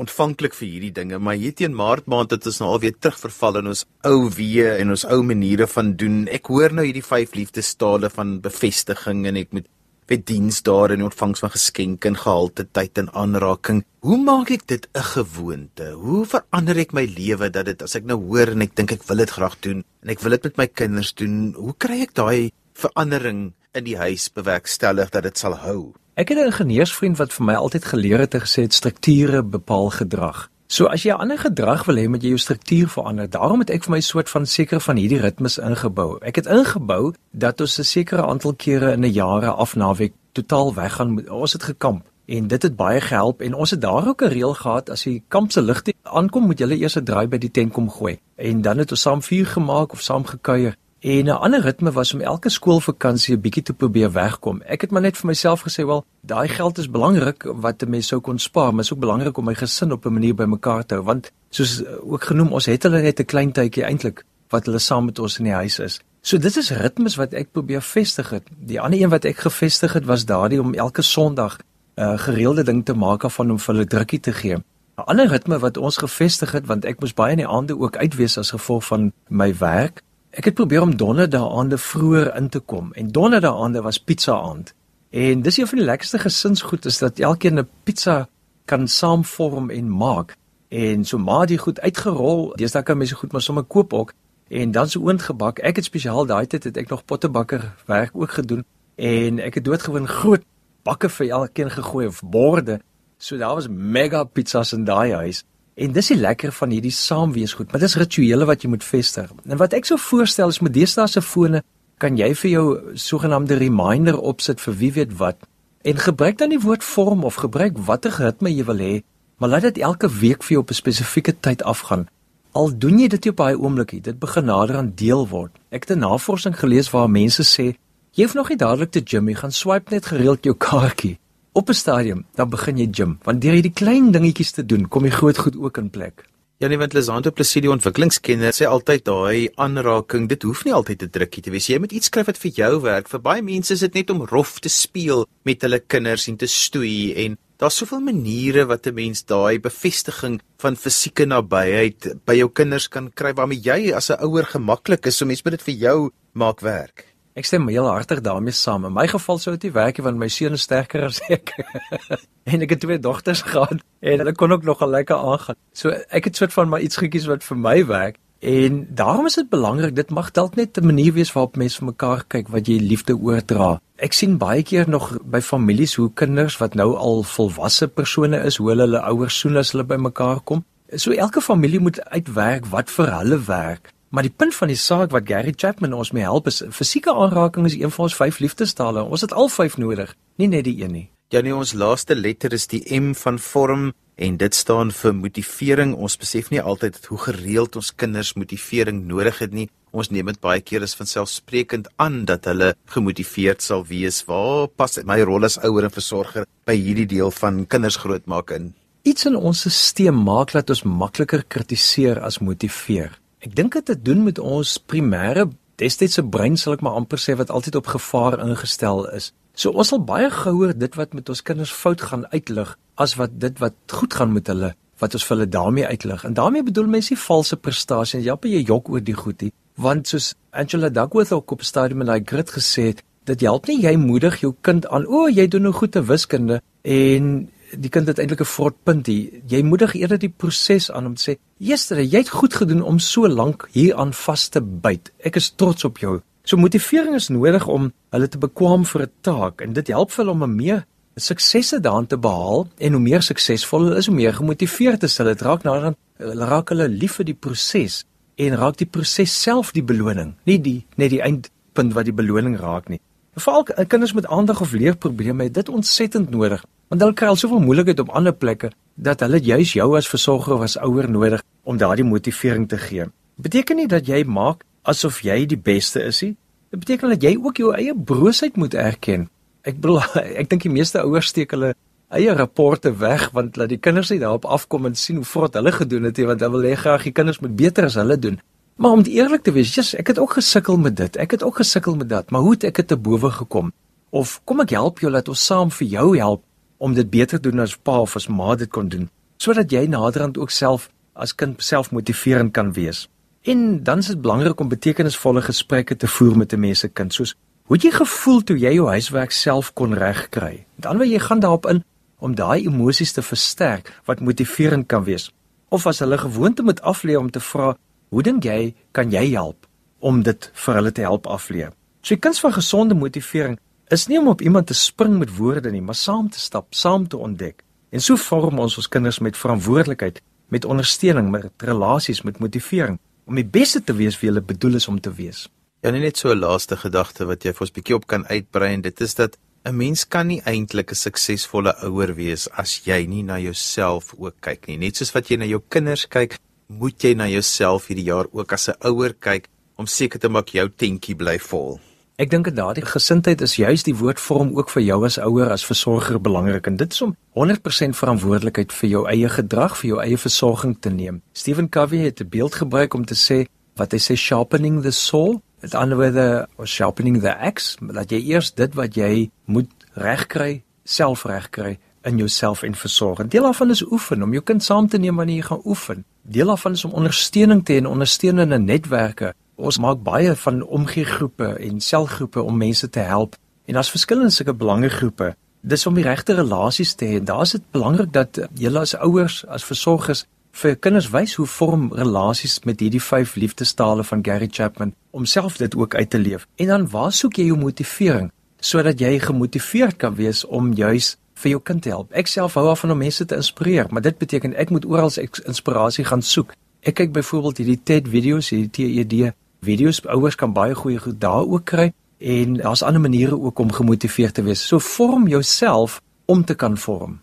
ontvanklik 0.00 0.54
vir 0.56 0.68
hierdie 0.68 0.92
dinge, 0.96 1.18
maar 1.22 1.38
hier 1.40 1.54
teen 1.56 1.76
Maart 1.76 2.08
maand 2.10 2.34
het 2.34 2.46
ons 2.48 2.60
nou 2.60 2.70
alweer 2.74 2.96
terugverval 3.00 3.60
in 3.60 3.70
ons 3.72 3.84
ou 4.08 4.28
weë 4.32 4.74
en 4.80 4.92
ons 4.96 5.04
ou 5.08 5.20
maniere 5.24 5.68
van 5.70 5.94
doen. 6.00 6.22
Ek 6.32 6.50
hoor 6.52 6.74
nou 6.76 6.84
hierdie 6.84 7.04
vyf 7.04 7.36
liefdestale 7.38 8.10
van 8.12 8.38
bevestiging 8.44 9.26
en 9.30 9.40
ek 9.40 9.54
moet 9.56 9.68
by 10.10 10.18
diensdae 10.26 10.96
en 10.96 11.06
ontvangs 11.06 11.42
van 11.44 11.52
geskenke 11.54 12.10
en 12.10 12.18
gehalte 12.18 12.66
tyd 12.74 12.98
en 12.98 13.10
aanraking. 13.14 13.84
Hoe 14.02 14.18
maak 14.18 14.50
ek 14.50 14.66
dit 14.66 14.88
'n 14.94 15.06
gewoonte? 15.14 15.92
Hoe 15.94 16.26
verander 16.26 16.76
ek 16.78 16.92
my 16.92 17.04
lewe 17.06 17.50
dat 17.50 17.66
dit 17.66 17.82
as 17.82 17.94
ek 17.94 18.04
nou 18.04 18.18
hoor 18.18 18.50
en 18.50 18.62
ek 18.62 18.74
dink 18.74 18.92
ek 18.92 19.06
wil 19.06 19.16
dit 19.16 19.30
graag 19.30 19.56
doen 19.60 19.84
en 20.02 20.08
ek 20.08 20.20
wil 20.20 20.30
dit 20.30 20.44
met 20.44 20.56
my 20.56 20.66
kinders 20.66 21.14
doen, 21.14 21.54
hoe 21.54 21.74
kry 21.78 22.02
ek 22.02 22.14
daai 22.14 22.50
verandering 22.74 23.52
in 23.74 23.84
die 23.84 23.96
huis 23.96 24.28
bewerkstellig 24.28 25.10
dat 25.10 25.22
dit 25.22 25.38
sal 25.38 25.54
hou? 25.54 25.94
Ek 26.16 26.28
het 26.28 26.38
'n 26.38 26.50
ingenieursvriend 26.50 27.16
wat 27.18 27.32
vir 27.32 27.46
my 27.46 27.54
altyd 27.54 27.84
geleer 27.84 28.18
het 28.18 28.34
en 28.34 28.40
gesê 28.40 28.66
strukture 28.68 29.42
bepaal 29.42 29.90
gedrag. 29.90 30.50
So 30.70 30.86
as 30.86 31.02
jy 31.02 31.10
'n 31.10 31.18
ander 31.18 31.38
gedrag 31.38 31.84
wil 31.86 31.96
hê, 31.96 32.08
moet 32.08 32.22
jy 32.22 32.28
jou 32.28 32.38
struktuur 32.38 32.88
verander. 32.88 33.30
Daarom 33.30 33.58
het 33.58 33.70
ek 33.70 33.84
vir 33.84 33.90
my 33.90 34.00
soort 34.00 34.30
van 34.30 34.46
sekere 34.46 34.80
van 34.80 34.96
hierdie 34.96 35.18
ritmes 35.18 35.58
ingebou. 35.58 36.18
Ek 36.22 36.36
het 36.36 36.46
ingebou 36.46 37.12
dat 37.32 37.60
ons 37.60 37.78
'n 37.78 37.84
sekere 37.84 38.22
aantal 38.22 38.54
kere 38.54 38.92
in 38.92 39.00
'n 39.00 39.12
jaar 39.12 39.50
af 39.50 39.74
naweek 39.74 40.12
totaal 40.32 40.74
weggaan. 40.74 41.28
Ons 41.28 41.52
het 41.52 41.62
gekamp 41.62 42.06
en 42.26 42.46
dit 42.46 42.62
het 42.62 42.76
baie 42.76 43.00
gehelp 43.00 43.40
en 43.40 43.54
ons 43.54 43.70
het 43.70 43.80
daar 43.80 44.08
ook 44.08 44.22
'n 44.22 44.28
reël 44.28 44.54
gehad 44.54 44.90
as 44.90 45.02
die 45.02 45.22
kamp 45.28 45.52
se 45.52 45.62
ligte 45.62 45.92
aankom, 46.02 46.46
moet 46.46 46.58
jy 46.58 46.70
eers 46.70 46.96
'n 46.96 47.04
draai 47.04 47.26
by 47.26 47.38
die 47.38 47.50
tent 47.50 47.72
kom 47.72 47.90
gooi. 47.90 48.18
En 48.36 48.62
dan 48.62 48.78
het 48.78 48.90
ons 48.90 49.00
saam 49.00 49.22
vuur 49.22 49.46
gemaak 49.46 49.92
of 49.92 50.00
saam 50.00 50.24
gekuier. 50.24 50.76
En 51.00 51.24
'n 51.24 51.28
ander 51.28 51.60
ritme 51.60 51.92
was 51.92 52.14
om 52.14 52.20
elke 52.20 52.48
skoolvakansie 52.48 53.36
'n 53.36 53.40
bietjie 53.40 53.62
te 53.62 53.72
probeer 53.72 54.12
wegkom. 54.12 54.62
Ek 54.62 54.80
het 54.80 54.90
maar 54.90 55.00
net 55.00 55.16
vir 55.16 55.26
myself 55.26 55.62
gesê, 55.62 55.84
"Wel, 55.84 56.04
daai 56.20 56.48
geld 56.48 56.78
is 56.78 56.90
belangrik 56.90 57.42
wat 57.42 57.82
'n 57.82 57.90
mens 57.90 58.06
sou 58.06 58.20
kon 58.20 58.38
spaar, 58.38 58.70
maar 58.74 58.84
is 58.84 58.92
ook 58.92 58.98
belangrik 58.98 59.36
om 59.36 59.44
my 59.44 59.54
gesin 59.54 59.92
op 59.92 60.04
'n 60.06 60.12
manier 60.12 60.34
bymekaar 60.34 60.86
te 60.86 60.94
hou, 60.94 61.04
want 61.06 61.32
soos 61.50 61.82
eh, 61.82 61.92
ook 62.12 62.24
genoem, 62.24 62.52
ons 62.52 62.66
het 62.66 62.82
hulle 62.82 63.02
net 63.02 63.20
'n 63.20 63.24
klein 63.24 63.52
tydjie 63.52 63.84
eintlik 63.84 64.24
wat 64.48 64.64
hulle 64.64 64.78
saam 64.78 65.04
met 65.04 65.18
ons 65.18 65.38
in 65.38 65.44
die 65.44 65.52
huis 65.52 65.78
is." 65.78 66.00
So 66.20 66.38
dit 66.38 66.56
is 66.56 66.70
ritmes 66.70 67.14
wat 67.14 67.32
ek 67.32 67.52
probeer 67.52 67.82
vestig 67.82 68.30
het. 68.30 68.42
Die 68.58 68.80
ander 68.80 69.00
een 69.00 69.08
wat 69.08 69.24
ek 69.24 69.36
gevestig 69.36 69.92
het 69.92 70.04
was 70.04 70.24
daardie 70.24 70.60
om 70.60 70.74
elke 70.74 71.02
Sondag 71.02 71.58
'n 71.96 72.02
uh, 72.02 72.18
gereelde 72.18 72.62
ding 72.62 72.84
te 72.84 72.94
maak 72.94 73.24
af 73.24 73.34
van 73.34 73.50
om 73.50 73.58
vir 73.58 73.74
hulle 73.74 73.86
drukkie 73.86 74.20
te 74.20 74.32
gee. 74.32 74.54
'n 74.54 74.64
Ander 74.94 75.28
ritme 75.28 75.58
wat 75.58 75.76
ons 75.76 75.96
gevestig 75.96 76.52
het 76.52 76.66
want 76.66 76.84
ek 76.84 77.00
moes 77.00 77.14
baie 77.14 77.30
in 77.30 77.38
die 77.38 77.48
aande 77.48 77.78
ook 77.78 77.96
uitwees 77.96 78.38
as 78.38 78.50
gevolg 78.50 78.84
van 78.84 79.12
my 79.28 79.54
werk 79.58 80.02
Ek 80.30 80.46
het 80.46 80.54
probeer 80.54 80.82
om 80.82 80.92
donderdae 80.96 81.42
aande 81.42 81.78
vroeër 81.78 82.28
in 82.38 82.48
te 82.54 82.60
kom 82.60 82.92
en 82.94 83.08
donderdae 83.10 83.50
aande 83.50 83.80
was 83.82 83.98
pizza 83.98 84.36
aand. 84.38 84.74
En 85.10 85.42
dis 85.42 85.56
een 85.58 85.66
van 85.66 85.78
die 85.78 85.86
lekkerste 85.86 86.20
gesinsgoed 86.22 86.84
is 86.86 86.98
dat 86.98 87.18
elkeen 87.18 87.58
'n 87.58 87.68
pizza 87.82 88.28
kan 88.64 88.88
saamvorm 88.88 89.70
en 89.70 89.96
maak. 89.96 90.36
En 90.68 91.04
so 91.04 91.18
maar 91.18 91.46
die 91.46 91.58
goed 91.58 91.80
uitgerol. 91.80 92.52
Deesdae 92.56 92.82
kan 92.82 92.98
mense 92.98 93.14
goed 93.14 93.32
maar 93.32 93.42
sommer 93.42 93.64
koop 93.64 93.92
ook 93.92 94.12
en 94.48 94.70
dan 94.70 94.88
so 94.88 95.00
oond 95.00 95.22
gebak. 95.22 95.58
Ek 95.58 95.76
het 95.76 95.84
spesiaal 95.84 96.26
daai 96.26 96.46
tyd 96.46 96.64
het 96.64 96.76
ek 96.76 96.88
nog 96.88 97.04
pottebakker 97.04 97.74
werk 97.86 98.10
ook 98.14 98.30
gedoen 98.30 98.64
en 98.94 99.38
ek 99.38 99.54
het 99.54 99.64
doodgewoon 99.64 100.08
groot 100.08 100.42
bakke 100.82 101.08
vir 101.08 101.30
elkeen 101.30 101.70
gegooi 101.70 102.06
of 102.06 102.22
borde. 102.22 102.80
So 103.18 103.36
daar 103.36 103.54
was 103.54 103.68
mega 103.68 104.24
pizzas 104.24 104.72
in 104.72 104.84
daai 104.84 105.12
huis. 105.12 105.44
En 105.80 105.92
dis 105.96 106.10
die 106.12 106.18
lekker 106.20 106.52
van 106.52 106.72
hierdie 106.74 106.92
saamwees 106.92 107.54
goed, 107.56 107.70
maar 107.72 107.80
dis 107.80 107.96
rituele 107.96 108.44
wat 108.44 108.62
jy 108.62 108.68
moet 108.68 108.84
vestig. 108.84 109.30
En 109.48 109.60
wat 109.60 109.72
ek 109.72 109.86
sou 109.88 109.96
voorstel 110.00 110.52
is 110.52 110.60
met 110.60 110.74
deesdae 110.74 111.08
se 111.08 111.22
fone 111.24 111.62
kan 112.00 112.18
jy 112.20 112.28
vir 112.42 112.50
jou 112.50 112.64
sogenaamde 113.00 113.56
reminder 113.60 114.18
opsit 114.32 114.60
vir 114.60 114.76
wie 114.80 114.92
weet 114.98 115.16
wat 115.20 115.40
en 115.88 115.96
gebruik 115.96 116.36
dan 116.40 116.52
die 116.52 116.60
woord 116.60 116.84
vorm 116.84 117.24
of 117.24 117.38
gebruik 117.40 117.78
watter 117.88 118.12
ritme 118.20 118.52
jy 118.52 118.66
wil 118.68 118.82
hê, 118.84 118.94
maar 119.40 119.54
laat 119.54 119.64
dit 119.70 119.80
elke 119.80 120.10
week 120.20 120.44
vir 120.44 120.58
jou 120.58 120.62
op 120.62 120.70
'n 120.70 120.80
spesifieke 120.82 121.32
tyd 121.40 121.62
afgaan. 121.62 122.08
Al 122.52 122.78
doen 122.78 122.98
jy 122.98 123.08
dit 123.08 123.28
op 123.28 123.36
baie 123.36 123.56
oomblikie, 123.56 124.00
dit 124.00 124.18
begin 124.18 124.44
nader 124.44 124.76
aan 124.76 124.92
deel 124.94 125.28
word. 125.28 125.52
Ek 125.70 125.88
het 125.88 125.96
'n 125.96 126.00
navorsing 126.00 126.58
gelees 126.58 126.90
waar 126.90 127.08
mense 127.08 127.42
sê 127.42 127.74
jy 128.12 128.24
hoef 128.24 128.34
nog 128.34 128.48
nie 128.48 128.58
dadelik 128.58 128.90
te 128.90 129.02
gym 129.04 129.24
nie, 129.24 129.34
gaan 129.34 129.52
swipe 129.52 129.94
net 129.94 130.06
gereeld 130.06 130.44
jou 130.44 130.54
kaartjie 130.54 131.18
op 131.60 131.68
'n 131.68 131.76
stadium, 131.76 132.24
dan 132.34 132.48
begin 132.48 132.78
jy 132.78 132.88
gym, 132.90 133.18
want 133.24 133.40
deur 133.40 133.52
hierdie 133.52 133.78
klein 133.82 134.12
dingetjies 134.12 134.52
te 134.52 134.64
doen, 134.64 134.88
kom 134.88 135.04
jy 135.04 135.10
groot 135.10 135.38
goed 135.38 135.56
ook 135.56 135.78
in 135.78 135.90
plek. 135.90 136.24
Ja 136.60 136.68
nee, 136.68 136.76
want 136.76 136.92
Lizanto 136.92 137.30
Placido 137.30 137.70
ontwikkelingskenner 137.72 138.52
sê 138.52 138.66
altyd 138.68 139.04
daai 139.04 139.48
aanraking, 139.56 140.26
dit 140.28 140.42
hoef 140.44 140.64
nie 140.64 140.74
altyd 140.76 141.02
'n 141.02 141.10
drukkie 141.10 141.42
te 141.42 141.50
wees. 141.50 141.68
Jy 141.68 141.78
moet 141.78 141.92
iets 141.92 142.06
skryf 142.06 142.26
wat 142.26 142.38
vir 142.38 142.50
jou 142.50 142.80
werk. 142.82 143.08
Vir 143.08 143.20
baie 143.20 143.42
mense 143.42 143.72
is 143.72 143.80
dit 143.80 143.94
net 143.94 144.10
om 144.10 144.26
rof 144.26 144.60
te 144.60 144.68
speel 144.68 145.26
met 145.44 145.62
hulle 145.62 145.80
kinders 145.80 146.28
en 146.28 146.36
te 146.36 146.46
stoei 146.46 147.14
en 147.24 147.38
daar's 147.56 147.76
soveel 147.76 148.00
maniere 148.00 148.66
wat 148.66 148.86
'n 148.86 148.94
mens 148.94 149.24
daai 149.24 149.58
bevestiging 149.58 150.40
van 150.58 150.76
fisieke 150.76 151.24
nabyheid 151.24 152.26
by 152.26 152.34
jou 152.34 152.48
kinders 152.48 152.88
kan 152.88 153.10
kry 153.10 153.32
waarmee 153.32 153.60
jy 153.62 153.94
as 153.94 154.10
'n 154.10 154.20
ouer 154.20 154.44
gemaklik 154.44 155.06
is. 155.06 155.16
So 155.16 155.24
mense 155.24 155.42
moet 155.44 155.58
dit 155.58 155.62
vir 155.62 155.74
jou 155.74 156.10
maak 156.34 156.60
werk. 156.60 157.09
Ek 157.38 157.46
stem 157.46 157.68
heel 157.70 157.86
hartig 157.86 158.20
daarmee 158.26 158.52
saam. 158.52 158.84
In 158.88 158.92
my 158.96 159.06
geval 159.06 159.38
sou 159.38 159.52
dit 159.54 159.68
nie 159.68 159.76
werk 159.76 159.98
nie 159.98 160.04
want 160.04 160.18
my 160.18 160.28
seun 160.28 160.56
is 160.58 160.64
sterker 160.66 161.04
as 161.06 161.20
ek. 161.30 161.52
en 162.50 162.64
ek 162.66 162.74
het 162.74 162.80
twee 162.82 162.98
dogters 162.98 163.44
gehad 163.46 163.78
en 163.78 164.22
hulle 164.22 164.34
kon 164.34 164.50
ook 164.52 164.66
nogal 164.66 164.90
lekker 164.96 165.14
aangaan. 165.16 165.58
So 165.72 165.94
ek 166.10 166.26
het 166.30 166.40
soort 166.40 166.56
van 166.56 166.72
maar 166.72 166.82
iets 166.82 166.98
gekies 166.98 167.30
wat 167.30 167.46
vir 167.46 167.60
my 167.60 167.76
werk. 167.86 168.18
En 168.40 168.86
daarom 168.96 169.26
is 169.28 169.36
dit 169.36 169.48
belangrik, 169.48 169.94
dit 169.94 170.10
mag 170.10 170.30
dalk 170.32 170.56
net 170.56 170.78
'n 170.80 170.86
manier 170.86 171.12
wees 171.12 171.32
waarop 171.32 171.56
mense 171.56 171.78
vir 171.78 171.86
mekaar 171.86 172.24
kyk 172.26 172.48
wat 172.48 172.66
jy 172.66 172.78
liefde 172.80 173.14
oordra. 173.14 173.80
Ek 173.96 174.12
sien 174.12 174.38
baie 174.38 174.62
keer 174.62 174.88
nog 174.88 175.18
by 175.22 175.40
families 175.40 175.94
hoe 175.94 176.10
kinders 176.14 176.56
wat 176.58 176.74
nou 176.74 176.96
al 176.96 177.22
volwasse 177.22 177.88
persone 177.88 178.42
is, 178.44 178.56
hoe 178.56 178.68
hulle 178.68 178.82
hulle 178.82 179.00
ouers 179.00 179.38
soen 179.38 179.56
as 179.56 179.72
hulle 179.72 179.84
by 179.84 179.96
mekaar 179.96 180.40
kom. 180.40 180.64
So 180.96 181.12
elke 181.12 181.40
familie 181.40 181.80
moet 181.80 182.00
uitwerk 182.10 182.66
wat 182.66 182.90
vir 182.90 183.12
hulle 183.18 183.38
werk. 183.44 183.92
Maar 184.10 184.26
die 184.26 184.34
punt 184.34 184.54
van 184.58 184.66
die 184.72 184.78
saak 184.78 185.12
wat 185.14 185.28
Gary 185.28 185.52
Chapman 185.54 185.92
ons 185.94 186.10
mee 186.10 186.24
help 186.26 186.48
is 186.50 186.64
fisieke 186.74 187.12
aanraking 187.14 187.66
is 187.68 187.76
een 187.78 187.92
van 187.94 188.08
ons 188.08 188.16
vyf 188.18 188.40
liefdestale. 188.42 189.04
Ons 189.06 189.22
het 189.22 189.32
al 189.32 189.46
vyf 189.48 189.76
nodig, 189.78 190.16
nie 190.34 190.48
net 190.50 190.66
die 190.66 190.80
een 190.82 190.90
nie. 190.96 191.04
Ja 191.30 191.44
nee, 191.46 191.54
ons 191.54 191.76
laaste 191.78 192.16
letter 192.18 192.50
is 192.56 192.66
die 192.66 192.82
M 192.90 193.12
van 193.14 193.38
vorm 193.38 193.92
en 194.18 194.40
dit 194.40 194.54
staan 194.58 194.90
vir 194.90 195.14
motivering. 195.14 195.94
Ons 195.94 196.18
besef 196.18 196.50
nie 196.50 196.58
altyd 196.58 196.98
hoe 197.06 197.20
gereeld 197.28 197.78
ons 197.78 197.92
kinders 197.94 198.34
motivering 198.34 199.04
nodig 199.06 199.38
het 199.44 199.54
nie. 199.54 199.68
Ons 199.94 200.10
neem 200.10 200.26
dit 200.26 200.42
baie 200.42 200.58
keer 200.58 200.82
as 200.82 200.96
vanselfsprekend 200.98 201.86
aan 202.02 202.24
dat 202.26 202.50
hulle 202.50 202.72
gemotiveerd 202.90 203.62
sal 203.62 203.86
wees. 203.86 204.24
Waar 204.26 204.66
pas 204.74 204.98
my 205.06 205.20
rol 205.22 205.46
as 205.46 205.60
ouer 205.62 205.86
en 205.86 205.94
versorger 205.94 206.50
by 206.66 206.74
hierdie 206.74 207.06
deel 207.14 207.30
van 207.38 207.62
kinders 207.62 208.02
grootmaak 208.02 208.50
in? 208.58 208.72
Iets 209.06 209.30
in 209.30 209.38
ons 209.38 209.62
stelsel 209.70 210.18
maak 210.18 210.50
dat 210.58 210.74
ons 210.74 210.82
makliker 210.82 211.46
kritiseer 211.46 212.18
as 212.26 212.42
motiveer. 212.42 213.19
Ek 213.40 213.54
dink 213.56 213.72
dit 213.72 213.88
het 213.88 213.96
te 213.96 214.02
doen 214.04 214.20
met 214.26 214.38
ons 214.38 214.76
primêre 214.84 215.46
destydse 215.80 216.20
brein 216.28 216.58
sal 216.60 216.74
ek 216.76 216.82
maar 216.84 216.98
amper 216.98 217.20
sê 217.20 217.32
wat 217.40 217.48
altyd 217.48 217.78
op 217.80 217.86
gevaar 217.88 218.36
ingestel 218.44 219.06
is. 219.16 219.30
So 219.56 219.72
ons 219.72 219.88
sal 219.94 220.02
baie 220.04 220.28
gouer 220.34 220.74
dit 220.76 220.96
wat 221.00 221.14
met 221.16 221.28
ons 221.32 221.40
kinders 221.40 221.72
fout 221.72 222.04
gaan 222.10 222.26
uitlig 222.34 222.74
as 223.00 223.16
wat 223.16 223.38
dit 223.40 223.56
wat 223.62 223.76
goed 223.88 224.12
gaan 224.18 224.34
met 224.36 224.52
hulle 224.52 224.74
wat 225.00 225.16
ons 225.16 225.24
vir 225.24 225.36
hulle 225.36 225.48
daarmee 225.48 225.86
uitlig. 225.88 226.24
En 226.28 226.36
daarmee 226.36 226.66
bedoel 226.66 226.90
mense 226.92 227.14
nie 227.14 227.22
valse 227.22 227.56
prestasies. 227.56 228.26
Ja, 228.26 228.36
jy 228.44 228.60
jok 228.68 228.90
oor 228.92 229.00
die 229.00 229.16
goedie, 229.16 229.48
want 229.80 230.12
soos 230.12 230.34
Angela 230.52 230.90
Duckworth 230.92 231.32
ook 231.32 231.56
op 231.56 231.64
stadium 231.64 232.04
in 232.04 232.10
daai 232.12 232.20
grit 232.20 232.52
gesê 232.52 232.90
het, 232.90 233.00
dit 233.24 233.40
help 233.46 233.70
nie 233.70 233.78
jy 233.80 233.94
moedig 233.96 234.42
jou 234.42 234.52
kind 234.60 234.84
aan, 234.92 235.06
o, 235.08 235.24
oh, 235.24 235.32
jy 235.32 235.46
doen 235.48 235.64
nou 235.68 235.72
goed 235.72 235.94
te 235.96 236.04
wiskunde 236.04 236.60
en 236.84 237.48
die 237.78 237.90
kind 237.90 238.06
het 238.06 238.18
eintlik 238.18 238.40
'n 238.40 238.44
vrotpunt 238.44 239.06
hier. 239.06 239.40
Jy 239.46 239.62
moedig 239.62 239.94
eerder 239.94 240.18
die 240.18 240.34
proses 240.36 240.90
aan 240.90 241.06
om 241.06 241.14
te 241.14 241.30
sê, 241.30 241.38
"Juster, 241.56 242.00
jy 242.00 242.18
het 242.18 242.28
goed 242.28 242.54
gedoen 242.54 242.82
om 242.82 242.98
so 242.98 243.28
lank 243.28 243.68
hier 243.72 243.94
aan 243.94 244.12
vas 244.12 244.48
te 244.48 244.60
byt. 244.60 245.12
Ek 245.18 245.36
is 245.36 245.50
trots 245.50 245.84
op 245.84 245.98
jou." 245.98 246.20
So 246.42 246.56
motivering 246.56 247.14
is 247.14 247.28
nodig 247.28 247.66
om 247.66 247.92
hulle 248.10 248.28
te 248.28 248.38
bekwam 248.38 248.84
vir 248.84 249.02
'n 249.02 249.10
taak 249.20 249.60
en 249.60 249.72
dit 249.72 249.88
help 249.88 250.12
hulle 250.12 250.30
om 250.30 250.42
'n 250.42 250.56
meer 250.56 250.86
suksesse 251.16 251.80
daarin 251.80 252.06
te 252.06 252.18
behaal 252.18 252.68
en 252.78 252.92
hoe 252.92 253.00
meer 253.00 253.22
suksesvol 253.22 253.84
hulle 253.84 253.96
is, 253.96 254.06
hoe 254.06 254.14
meer 254.14 254.34
gemotiveerd 254.34 255.02
is 255.02 255.16
hulle. 255.16 255.34
Dit 255.34 255.42
raak 255.42 255.62
nader 255.62 255.94
hulle 256.16 256.44
raak 256.44 256.68
hulle 256.68 256.88
lief 256.88 257.12
vir 257.12 257.24
die 257.24 257.34
proses 257.34 258.04
en 258.36 258.56
raak 258.56 258.76
die 258.76 258.86
proses 258.86 259.42
self 259.42 259.72
die 259.72 259.82
beloning, 259.82 260.34
nie 260.44 260.58
die 260.58 260.86
net 260.96 261.10
die 261.10 261.22
eindpunt 261.22 261.92
wat 261.92 262.04
die 262.04 262.12
beloning 262.12 262.58
raak 262.58 262.88
nie. 262.88 263.00
Veral 263.36 263.64
kinders 263.64 264.12
met 264.12 264.26
aandag 264.26 264.60
of 264.60 264.72
leerprobleme 264.72 265.42
het 265.42 265.54
dit 265.54 265.68
ontsettend 265.68 266.30
nodig 266.30 266.64
want 266.90 267.04
hulle 267.04 267.14
kry 267.14 267.28
al 267.30 267.38
soveel 267.38 267.62
moeilikheid 267.62 268.02
op 268.02 268.10
ander 268.18 268.34
plekke 268.34 268.72
dat 268.98 269.22
hulle 269.24 269.38
juis 269.38 269.76
jou 269.78 269.92
as 269.96 270.08
versorger 270.10 270.56
of 270.56 270.64
as 270.66 270.76
ouer 270.82 271.06
nodig 271.08 271.42
om 271.62 271.78
daardie 271.78 272.04
motivering 272.04 272.66
te 272.68 272.78
gee. 272.78 273.06
Beteken 273.40 273.78
nie 273.78 273.88
dat 273.88 274.08
jy 274.10 274.24
maak 274.26 274.64
asof 274.82 275.22
jy 275.24 275.44
die 275.46 275.58
beste 275.58 276.02
is 276.02 276.22
nie. 276.24 276.34
Dit 276.70 276.82
beteken 276.82 277.14
dat 277.14 277.22
jy 277.22 277.36
ook 277.38 277.62
jou 277.62 277.70
eie 277.76 277.94
broosheid 277.94 278.58
moet 278.58 278.74
erken. 278.74 279.28
Ek 279.62 279.78
bedoel 279.78 280.02
ek 280.42 280.50
dink 280.50 280.66
die 280.66 280.74
meeste 280.74 281.02
ouers 281.04 281.30
steek 281.30 281.54
hulle 281.54 281.76
eie 282.10 282.34
rapporte 282.34 282.90
weg 282.98 283.28
want 283.36 283.56
laat 283.60 283.70
die 283.70 283.78
kinders 283.78 284.10
nie 284.10 284.18
daarop 284.18 284.48
afkom 284.50 284.90
en 284.90 284.98
sien 284.98 285.22
hoe 285.22 285.28
vrot 285.30 285.54
hulle 285.54 285.72
gedoen 285.76 286.10
het 286.10 286.18
nie 286.18 286.26
want 286.26 286.42
hulle 286.42 286.58
wil 286.58 286.68
hê 286.72 286.74
graag 286.74 287.06
die 287.06 287.14
kinders 287.14 287.38
moet 287.44 287.54
beter 287.54 287.86
as 287.86 287.98
hulle 288.00 288.18
doen. 288.18 288.40
Maar 288.80 288.98
om 288.98 289.06
eerlik 289.06 289.44
te 289.46 289.52
wees, 289.54 289.70
jy's 289.76 289.94
ek 289.94 290.10
het 290.10 290.18
ook 290.18 290.38
gesukkel 290.40 290.78
met 290.80 290.96
dit. 290.96 291.16
Ek 291.20 291.36
het 291.36 291.42
ook 291.44 291.60
gesukkel 291.60 291.98
met 292.00 292.08
dat, 292.08 292.30
maar 292.32 292.40
hoe 292.40 292.56
het 292.56 292.64
ek 292.70 292.80
dit 292.80 292.88
te 292.88 292.96
bowe 292.96 293.30
gekom? 293.30 293.70
Of 294.10 294.40
kom 294.48 294.62
ek 294.64 294.72
help 294.74 295.02
jou 295.04 295.12
dat 295.12 295.28
ons 295.28 295.42
saam 295.46 295.70
vir 295.70 295.86
jou 295.86 296.06
help 296.16 296.42
om 296.80 296.94
dit 296.96 297.10
beter 297.10 297.40
doen 297.40 297.60
as 297.60 297.76
pa 297.76 297.98
of 298.00 298.16
as 298.16 298.28
ma 298.28 298.54
dit 298.56 298.70
kon 298.72 298.88
doen, 298.88 299.10
sodat 299.36 299.72
jy 299.72 299.84
naderhand 299.92 300.38
ook 300.40 300.50
self 300.50 300.88
as 301.12 301.34
kind 301.36 301.60
self 301.62 301.92
motiverend 301.92 302.54
kan 302.56 302.72
wees. 302.72 303.04
En 303.44 303.82
dan 303.84 304.00
is 304.00 304.08
dit 304.12 304.20
belangrik 304.20 304.60
om 304.60 304.68
betekenisvolle 304.68 305.42
gesprekke 305.44 305.96
te 305.96 306.08
voer 306.08 306.36
met 306.36 306.52
'n 306.52 306.60
mens 306.60 306.78
se 306.78 306.88
kind, 306.88 307.12
soos 307.12 307.36
Hoe 307.70 307.78
het 307.78 307.84
jy 307.86 307.90
gevoel 307.94 308.40
toe 308.42 308.56
jy 308.58 308.72
jou 308.74 308.88
huiswerk 308.90 309.30
self 309.30 309.68
kon 309.78 309.92
regkry? 309.94 310.64
Dan 310.82 310.98
wil 310.98 311.06
jy 311.06 311.20
gaan 311.22 311.38
daarop 311.38 311.68
in 311.70 311.84
om 312.18 312.34
daai 312.34 312.64
emosies 312.66 313.12
te 313.12 313.22
versterk 313.22 313.92
wat 314.08 314.20
motiverend 314.20 314.88
kan 314.90 315.04
wees. 315.06 315.28
Of 315.70 315.86
as 315.86 316.00
hulle 316.02 316.18
gewoonte 316.18 316.64
moet 316.66 316.82
aflê 316.82 317.14
om 317.14 317.30
te 317.30 317.40
vra, 317.40 317.76
"Hoe 318.08 318.22
dink 318.22 318.42
jy 318.44 318.74
kan 318.90 319.10
jy 319.10 319.30
help 319.30 319.68
om 320.00 320.22
dit 320.22 320.50
vir 320.54 320.74
hulle 320.74 320.92
te 320.92 321.00
help 321.00 321.26
aflê?" 321.26 321.70
So 322.02 322.14
die 322.14 322.20
kuns 322.20 322.40
van 322.40 322.52
gesonde 322.52 322.94
motivering 322.94 323.58
is 323.92 324.06
nie 324.06 324.18
om 324.18 324.28
op 324.28 324.40
iemand 324.40 324.66
te 324.66 324.74
spring 324.74 325.18
met 325.18 325.36
woorde 325.36 325.70
nie, 325.70 325.82
maar 325.82 325.98
saam 325.98 326.30
te 326.30 326.38
stap, 326.38 326.74
saam 326.74 327.08
te 327.08 327.16
ontdek. 327.16 327.64
En 327.90 328.00
so 328.00 328.16
vorm 328.16 328.58
ons 328.58 328.76
ons 328.76 328.88
kinders 328.88 329.18
met 329.18 329.36
verantwoordelikheid, 329.36 330.20
met 330.48 330.64
ondersteuning, 330.64 331.30
met 331.30 331.50
relasies, 331.58 332.22
met 332.22 332.38
motivering 332.38 332.98
om 333.30 333.38
die 333.38 333.46
beste 333.46 333.82
te 333.82 333.94
wees 333.94 334.18
wie 334.18 334.30
hulle 334.30 334.42
bedoel 334.42 334.80
is 334.80 334.88
om 334.90 334.98
te 335.00 335.12
wees. 335.14 335.48
Ja, 335.82 335.90
net 335.90 336.18
so 336.18 336.32
'n 336.32 336.38
laaste 336.38 336.76
gedagte 336.76 337.24
wat 337.26 337.44
jy 337.44 337.52
vir 337.52 337.60
ons 337.60 337.72
bietjie 337.72 337.94
op 337.94 338.06
kan 338.06 338.26
uitbrei 338.26 338.74
en 338.74 338.82
dit 338.82 339.00
is 339.00 339.14
dat 339.14 339.38
'n 339.64 339.76
mens 339.76 340.08
kan 340.08 340.26
nie 340.26 340.42
eintlik 340.44 340.90
'n 340.90 340.94
suksesvolle 340.94 341.74
ouer 341.82 342.14
wees 342.14 342.48
as 342.50 342.80
jy 342.84 343.06
nie 343.06 343.22
na 343.22 343.38
jouself 343.38 344.14
ook 344.18 344.34
kyk 344.40 344.66
nie. 344.66 344.76
Net 344.76 344.96
soos 344.96 345.12
wat 345.12 345.28
jy 345.28 345.36
na 345.36 345.44
jou 345.44 345.62
kinders 345.68 346.06
kyk, 346.08 346.38
moet 346.68 347.02
jy 347.02 347.14
na 347.14 347.26
jouself 347.28 347.86
hierdie 347.86 348.06
jaar 348.06 348.26
ook 348.32 348.52
as 348.52 348.68
'n 348.68 348.76
ouer 348.80 349.14
kyk 349.14 349.48
om 349.76 349.86
seker 349.86 350.20
te 350.20 350.28
maak 350.28 350.48
jou 350.48 350.68
tentjie 350.68 351.16
bly 351.16 351.38
vol. 351.38 351.80
Ek 352.20 352.28
dink 352.28 352.44
dat 352.50 352.56
daardie 352.58 352.84
gesindheid 352.84 353.40
is 353.40 353.54
juis 353.56 353.80
die 353.86 353.94
woordvorm 353.96 354.50
ook 354.52 354.68
vir 354.74 354.82
jou 354.84 354.98
as 355.08 355.14
ouer 355.24 355.48
as 355.54 355.62
versorger 355.64 356.18
belangrik 356.20 356.66
en 356.68 356.74
dit 356.76 356.92
is 356.92 357.00
om 357.06 357.14
100% 357.40 357.96
verantwoordelikheid 357.96 358.74
vir 358.76 358.90
jou 358.90 359.04
eie 359.08 359.30
gedrag, 359.32 359.78
vir 359.80 359.88
jou 359.88 360.00
eie 360.02 360.18
versorging 360.20 360.74
te 360.84 360.92
neem. 360.92 361.22
Stephen 361.32 361.70
Covey 361.72 362.04
het 362.04 362.20
'n 362.20 362.28
beeld 362.28 362.54
gebruik 362.60 362.94
om 362.94 363.06
te 363.08 363.16
sê 363.16 363.46
wat 363.76 363.92
hy 363.92 363.98
sê 363.98 364.16
sharpening 364.16 364.82
the 364.82 364.90
saw, 364.90 365.40
met 365.62 365.74
ander 365.74 365.96
woorde 365.96 366.46
or 366.58 366.66
sharpening 366.66 367.22
the 367.22 367.32
axe, 367.38 367.78
dat 367.80 368.10
jy 368.10 368.20
eers 368.34 368.52
dit 368.52 368.74
wat 368.74 368.94
jy 368.94 369.30
moet 369.46 369.70
regkry, 369.94 370.62
self 370.84 371.24
regkry 371.24 371.78
in 372.04 372.18
jouself 372.18 372.62
en 372.62 372.74
versorg. 372.74 373.28
Deel 373.28 373.42
daarvan 373.42 373.70
is 373.70 373.82
oefen 373.82 374.22
om 374.22 374.32
jou 374.32 374.42
kind 374.42 374.62
saam 374.62 374.88
te 374.88 374.98
neem 374.98 375.16
wanneer 375.16 375.36
jy 375.36 375.42
gaan 375.42 375.62
oefen. 375.64 376.04
Deel 376.22 376.46
daarvan 376.46 376.72
is 376.72 376.84
om 376.84 376.92
ondersteuning 376.92 377.64
te 377.64 377.72
hê 377.72 377.76
en 377.76 377.86
ondersteunende 377.86 378.58
netwerke 378.58 379.34
ons 379.60 379.78
maak 379.78 380.02
baie 380.02 380.34
van 380.36 380.62
omgegroepe 380.66 381.52
en 381.68 381.80
selgroepe 381.80 382.42
om 382.42 382.56
mense 382.56 382.88
te 382.90 383.04
help 383.04 383.36
en 383.66 383.76
daar's 383.78 383.92
verskillende 383.92 384.34
sulke 384.34 384.54
belangegroepe. 384.54 385.34
Dis 385.60 385.86
om 385.86 385.94
die 385.94 386.04
regte 386.04 386.34
relasies 386.34 386.94
te 386.94 387.06
hê. 387.06 387.20
Daar's 387.22 387.52
dit 387.54 387.64
belangrik 387.70 388.12
dat 388.12 388.40
julle 388.58 388.80
as 388.80 388.96
ouers, 388.96 389.44
as 389.46 389.64
versorgers 389.64 390.24
vir 390.56 390.74
kinders 390.82 391.10
wys 391.12 391.36
hoe 391.38 391.46
vorm 391.46 391.90
relasies 391.94 392.58
met 392.66 392.80
hierdie 392.80 393.02
vyf 393.02 393.36
liefdestale 393.38 394.04
van 394.04 394.24
Gary 394.26 394.48
Chapman 394.50 394.94
om 395.10 395.26
self 395.26 395.60
dit 395.60 395.76
ook 395.76 395.94
uit 395.94 396.10
te 396.10 396.18
leef. 396.18 396.46
En 396.56 396.66
dan 396.66 396.88
waar 396.90 397.12
soek 397.12 397.38
jy 397.38 397.50
jou 397.50 397.58
motivering 397.58 398.30
sodat 398.60 399.00
jy 399.00 399.18
gemotiveerd 399.18 399.96
kan 399.96 400.14
wees 400.14 400.44
om 400.44 400.72
juis 400.76 401.14
vir 401.40 401.50
jou 401.54 401.60
kind 401.64 401.82
te 401.82 401.88
help. 401.88 402.10
Ek 402.12 402.28
self 402.28 402.58
hou 402.58 402.66
af 402.68 402.82
van 402.82 402.92
om 402.92 402.98
mense 403.00 403.24
te 403.24 403.36
inspireer, 403.36 403.88
maar 403.90 404.04
dit 404.04 404.18
beteken 404.18 404.56
ek 404.60 404.72
moet 404.74 404.84
oral 404.84 405.12
inspirasie 405.20 406.04
gaan 406.04 406.22
soek. 406.22 406.52
Ek 406.84 406.98
kyk 407.00 407.14
byvoorbeeld 407.16 407.62
hierdie 407.62 407.80
TED 407.84 408.08
video's, 408.08 408.50
hierdie 408.52 409.04
TED 409.04 409.32
video's 409.60 410.00
ouers 410.06 410.36
kan 410.36 410.52
baie 410.52 410.74
goeie 410.74 410.98
goed 410.98 411.20
daar 411.20 411.46
ook 411.46 411.64
kry 411.64 411.92
en 412.18 412.54
daar's 412.60 412.82
ander 412.82 413.00
maniere 413.00 413.38
ook 413.40 413.58
om 413.58 413.72
gemotiveerd 413.72 414.34
te 414.34 414.42
wees. 414.42 414.66
So 414.66 414.78
vorm 414.78 415.28
jouself 415.28 416.00
om 416.26 416.44
te 416.44 416.54
kan 416.54 416.78
vorm. 416.78 417.20